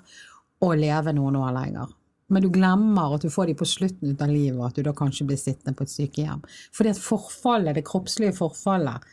[0.61, 1.95] å leve noen år lenger.
[2.31, 4.93] Men du glemmer at du får de på slutten av livet, og at du da
[4.95, 6.41] kanskje blir sittende på et sykehjem.
[6.75, 9.03] Fordi at forfallet, det kroppslige forfallet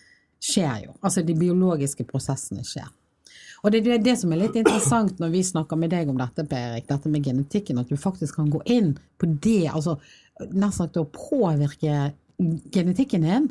[0.41, 0.97] skjer jo.
[1.03, 2.89] Altså de biologiske prosessene skjer.
[3.61, 6.47] Og det er det som er litt interessant når vi snakker med deg om dette,
[6.49, 9.99] Per dette med genetikken, at du faktisk kan gå inn på det, altså
[10.49, 12.15] nær sagt å påvirke
[12.73, 13.51] genetikken din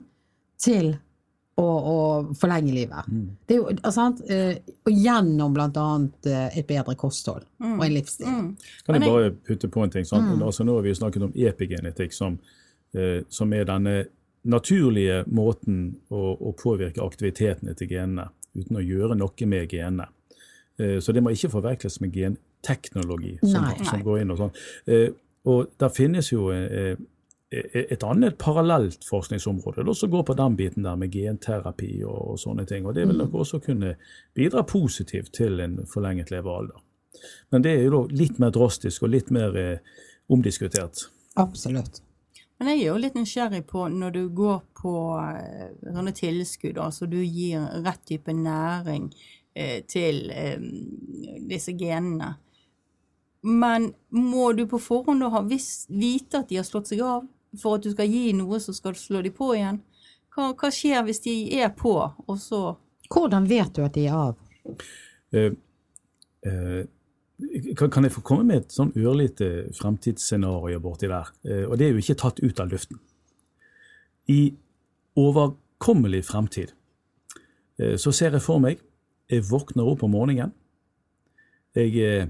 [0.60, 0.96] til
[1.60, 1.96] å, å
[2.40, 3.10] forlenge livet.
[3.48, 7.94] Det er jo, altså, sant, eh, og gjennom annet eh, et bedre kosthold og en
[7.94, 8.30] livsstil.
[8.30, 8.54] Mm.
[8.88, 10.08] Kan jeg bare putte på en ting?
[10.08, 10.32] Sant?
[10.38, 12.40] Altså, nå har vi snakket om epigenetikk, som,
[12.96, 13.98] eh, som er denne
[14.50, 20.10] naturlige måten å, å påvirke aktivitetene til genene uten å gjøre noe med genene.
[20.80, 23.78] Eh, så det må ikke forveksles med genteknologi, som, Nei.
[23.86, 24.54] som går inn og sånn.
[24.90, 25.10] Eh,
[25.50, 26.50] og der finnes jo
[27.50, 32.42] et annet parallelt forskningsområde da, som går på den biten der med genterapi og, og
[32.42, 32.86] sånne ting.
[32.86, 33.96] Og det vil nok også kunne
[34.38, 36.78] bidra positivt til en forlenget levealder.
[37.50, 39.98] Men det er jo da litt mer drastisk og litt mer eh,
[40.30, 41.08] omdiskutert.
[41.42, 42.04] Absolutt.
[42.60, 44.94] Men jeg er jo litt nysgjerrig på når du går på
[45.24, 49.10] eh, sånne tilskudd, altså du gir rett type næring
[49.56, 50.62] eh, til eh,
[51.50, 52.36] disse genene.
[53.42, 57.24] Men må du på forhånd da ha visst, vite at de har slått seg av
[57.58, 59.82] for at du skal gi noe så skal du slå de på igjen?
[60.36, 62.78] Hva, hva skjer hvis de er på, og så
[63.10, 64.36] Hvordan vet du at de er av?
[65.34, 65.56] Eh,
[66.46, 66.84] eh,
[67.74, 71.32] kan, kan jeg få komme med et sånn ørlite fremtidsscenario borti der?
[71.42, 73.00] Eh, og det er jo ikke tatt ut av luften.
[74.30, 74.54] I
[75.18, 76.76] overkommelig fremtid
[77.82, 78.86] eh, så ser jeg for meg
[79.30, 80.54] Jeg våkner opp om morgenen.
[81.74, 82.30] Jeg eh,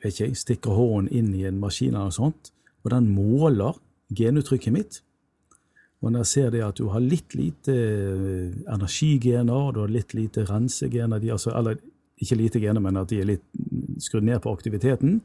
[0.00, 2.52] jeg vet ikke, jeg stikker hånden inn i en maskin eller noe sånt,
[2.84, 3.76] og den måler
[4.16, 5.00] genuttrykket mitt.
[6.00, 10.14] Og når jeg ser det at du har litt lite eh, energigener, du har litt
[10.16, 11.76] lite rensegener, de, altså, eller
[12.20, 13.44] ikke lite gener, men at de er litt
[14.00, 15.20] skrudd ned på aktiviteten,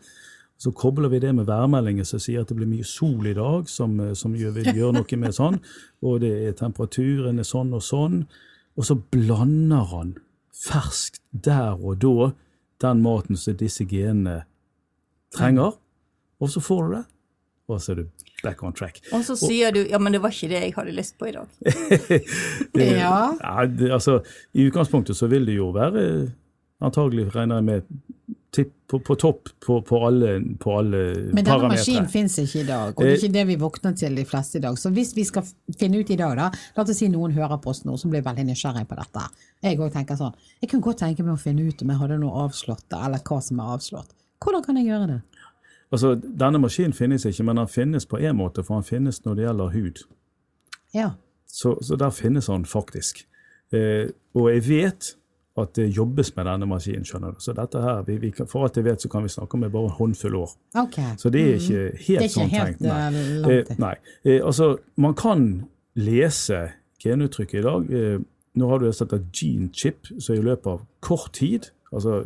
[0.59, 3.69] så kobler vi det med værmeldinger som sier at det blir mye sol i dag,
[3.71, 5.61] som, eh, som gjør, vil gjøre noe med sånn,
[6.03, 8.21] og det er temperaturen er sånn og sånn.
[8.75, 10.15] Og så blander han
[10.55, 12.33] ferskt der og da
[12.83, 14.41] den maten som disse genene
[15.35, 15.75] trenger,
[16.39, 17.05] og så får du det.
[17.67, 18.99] Og så er du back on track.
[19.15, 21.33] Og så sier du ja, men det var ikke det jeg hadde lyst på i
[21.33, 21.47] dag.
[22.75, 23.33] Det, Ja.
[23.41, 24.19] ja, det, altså,
[24.53, 26.03] I utgangspunktet så vil det jo være
[26.83, 27.87] antagelig, regner jeg med,
[28.55, 30.29] tipp på, på topp på, på alle,
[30.61, 30.99] på alle
[31.33, 31.71] Men denne parametre.
[31.73, 34.59] maskinen fins ikke i dag, og det er ikke det vi våkner til de fleste
[34.59, 34.77] i dag.
[34.79, 35.47] Så hvis vi skal
[35.79, 38.23] finne ut i dag, da, la oss si noen hører på oss nå som blir
[38.23, 39.25] veldig nysgjerrig på dette.
[39.65, 42.19] Jeg òg tenker sånn, jeg kunne godt tenke meg å finne ut om jeg hadde
[42.21, 44.15] noe avslått, eller hva som er avslått.
[44.45, 45.19] Hvordan kan jeg gjøre det?
[45.95, 49.35] Altså, Denne maskinen finnes ikke, men den finnes på en måte, for den finnes når
[49.39, 50.01] det gjelder hud.
[50.95, 51.09] Ja.
[51.47, 53.21] Så, så der finnes han faktisk.
[53.73, 55.13] Eh, og jeg vet
[55.57, 57.05] at det jobbes med denne maskinen.
[57.07, 57.39] skjønner du.
[57.39, 59.87] Så dette her, vi, vi For alt jeg vet, så kan vi snakke med bare
[59.87, 60.51] en håndfull år.
[60.81, 60.97] Ok.
[61.17, 62.07] Så det er ikke helt Mm.
[62.07, 62.81] Det er ikke sånn helt, tenkt.
[62.81, 63.53] Nei.
[63.53, 63.93] eh, Eh, nei.
[64.25, 64.67] Eh, altså,
[64.97, 65.45] man kan
[65.95, 66.59] lese
[67.03, 67.87] genuttrykket i dag.
[67.93, 68.19] Eh,
[68.55, 72.25] nå har du sett et gene chip, så i løpet av kort tid, altså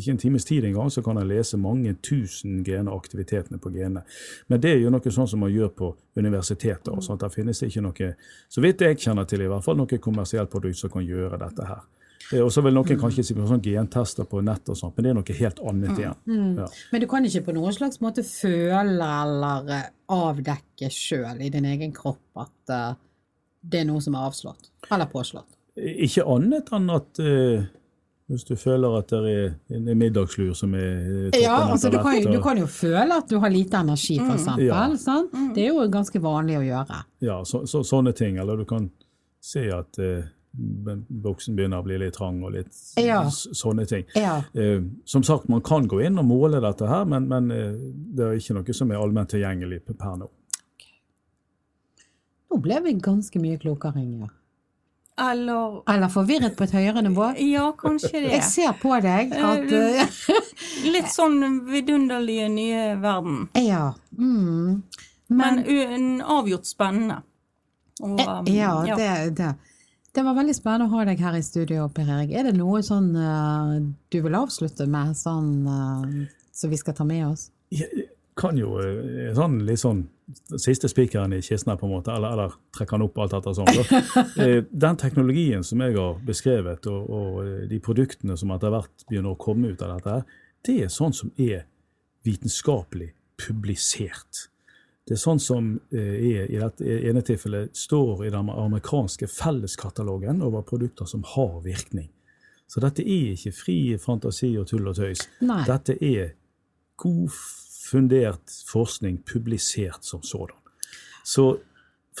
[0.00, 4.02] ikke en times tid engang, så kan jeg lese mange tusen gener, aktivitetene på genene.
[4.48, 6.92] Men det er jo noe sånn som man gjør på universiteter.
[6.92, 7.20] og sånt.
[7.20, 8.12] Der finnes det ikke noe,
[8.48, 11.68] så vidt jeg kjenner til, i hvert fall noe kommersielt produkt som kan gjøre dette
[11.68, 11.86] her.
[12.32, 15.04] Eh, Og så vil noen kanskje si på sånn gentester på nett og sånt, men
[15.04, 16.18] det er noe helt annet igjen.
[16.60, 16.68] Ja.
[16.92, 21.68] Men du kan ikke på noen slags måte føle eller eh, avdekke sjøl i din
[21.70, 22.98] egen kropp at uh,
[23.62, 25.58] det er noe som er avslått eller påslått.
[25.78, 27.68] Ikke annet enn at eh,
[28.30, 32.14] hvis du føler at det er en middagslur som er eh, Ja, altså du kan,
[32.22, 34.68] jo, du kan jo føle at du har lite energi, for eksempel.
[34.68, 34.84] Ja.
[35.00, 35.34] Sant?
[35.56, 37.00] Det er jo ganske vanlig å gjøre.
[37.26, 38.38] Ja, så, så, sånne ting.
[38.38, 38.86] Eller du kan
[39.42, 42.70] se at eh, buksen begynner å bli litt trang og litt
[43.02, 43.22] Ja.
[43.30, 44.06] sånne ting.
[44.14, 44.40] Ja.
[44.54, 47.74] Eh, som sagt, man kan gå inn og måle dette her, men, men eh,
[48.14, 50.30] det er ikke noe som er allment tilgjengelig per nå.
[52.50, 54.30] Nå ble vi ganske mye klokere, Inger.
[55.20, 57.30] Eller Eller forvirret på et høyere nivå.
[57.44, 58.30] Ja, kanskje det.
[58.38, 60.20] Jeg ser på deg at eh,
[60.94, 63.48] Litt sånn vidunderlige nye verden.
[63.60, 63.90] Ja.
[64.18, 64.82] Mm.
[65.28, 67.20] Men Men avgjort spennende.
[68.02, 69.54] Og, um, Eh, Ja, det, det.
[70.12, 72.32] Det var veldig spennende å ha deg her i studio, Per Erik.
[72.34, 73.74] Er det noe sånn eh,
[74.10, 77.50] du vil avslutte med, sånn eh, som vi skal ta med oss?
[77.70, 78.08] Jeg
[78.40, 80.00] kan jo eh, sånn litt sånn
[80.58, 83.70] siste spikeren i kisten på en måte, eller, eller trekker han opp alt etter sånn.
[84.40, 89.06] Eh, Den teknologien som jeg har beskrevet, og, og eh, de produktene som etter hvert
[89.08, 91.64] begynner å komme ut av dette, det er sånn som er
[92.26, 94.46] vitenskapelig publisert.
[95.08, 100.42] Det er sånn som eh, er, i dette ene tilfellet står i den amerikanske felleskatalogen
[100.46, 102.10] over produkter som har virkning.
[102.70, 105.24] Så dette er ikke fri fantasi og tull og tøys.
[105.42, 105.64] Nei.
[105.66, 106.36] Dette er
[107.00, 107.32] god
[107.90, 110.56] fundert forskning publisert som sådan.
[111.24, 111.58] Så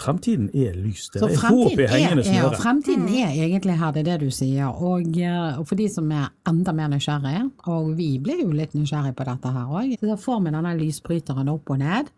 [0.00, 1.08] fremtiden er lys.
[1.12, 2.56] Det Så er håp i hengende snøre.
[2.56, 4.68] fremtiden er egentlig her, det er det du sier.
[4.70, 8.72] Og, eh, og for de som er enda mer nysgjerrige, og vi ble jo litt
[8.74, 12.10] nysgjerrige på dette her òg, så får vi denne lysbryteren opp og ned.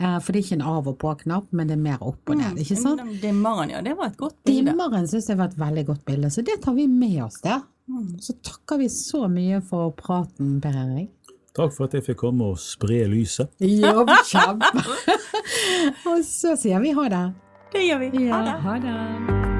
[0.00, 2.36] Eh, For det er ikke en av og på-knapp, men det er mer opp og
[2.38, 2.56] ned.
[2.62, 2.98] ikke sant?
[3.02, 3.80] Den Dimmeren, ja.
[3.82, 4.70] Det var et godt bilde.
[4.72, 7.60] Dimmeren syns jeg var et veldig godt bilde, så det tar vi med oss der.
[8.20, 11.10] Så takker vi så mye for praten, Per Erik.
[11.58, 13.50] Takk for at jeg fikk komme og spre lyset.
[13.58, 14.84] Jobb kjempe!
[16.12, 17.24] og så sier vi ha det.
[17.74, 18.26] Det gjør vi.
[18.28, 18.58] Ja, Ha det.
[18.62, 19.57] ha det.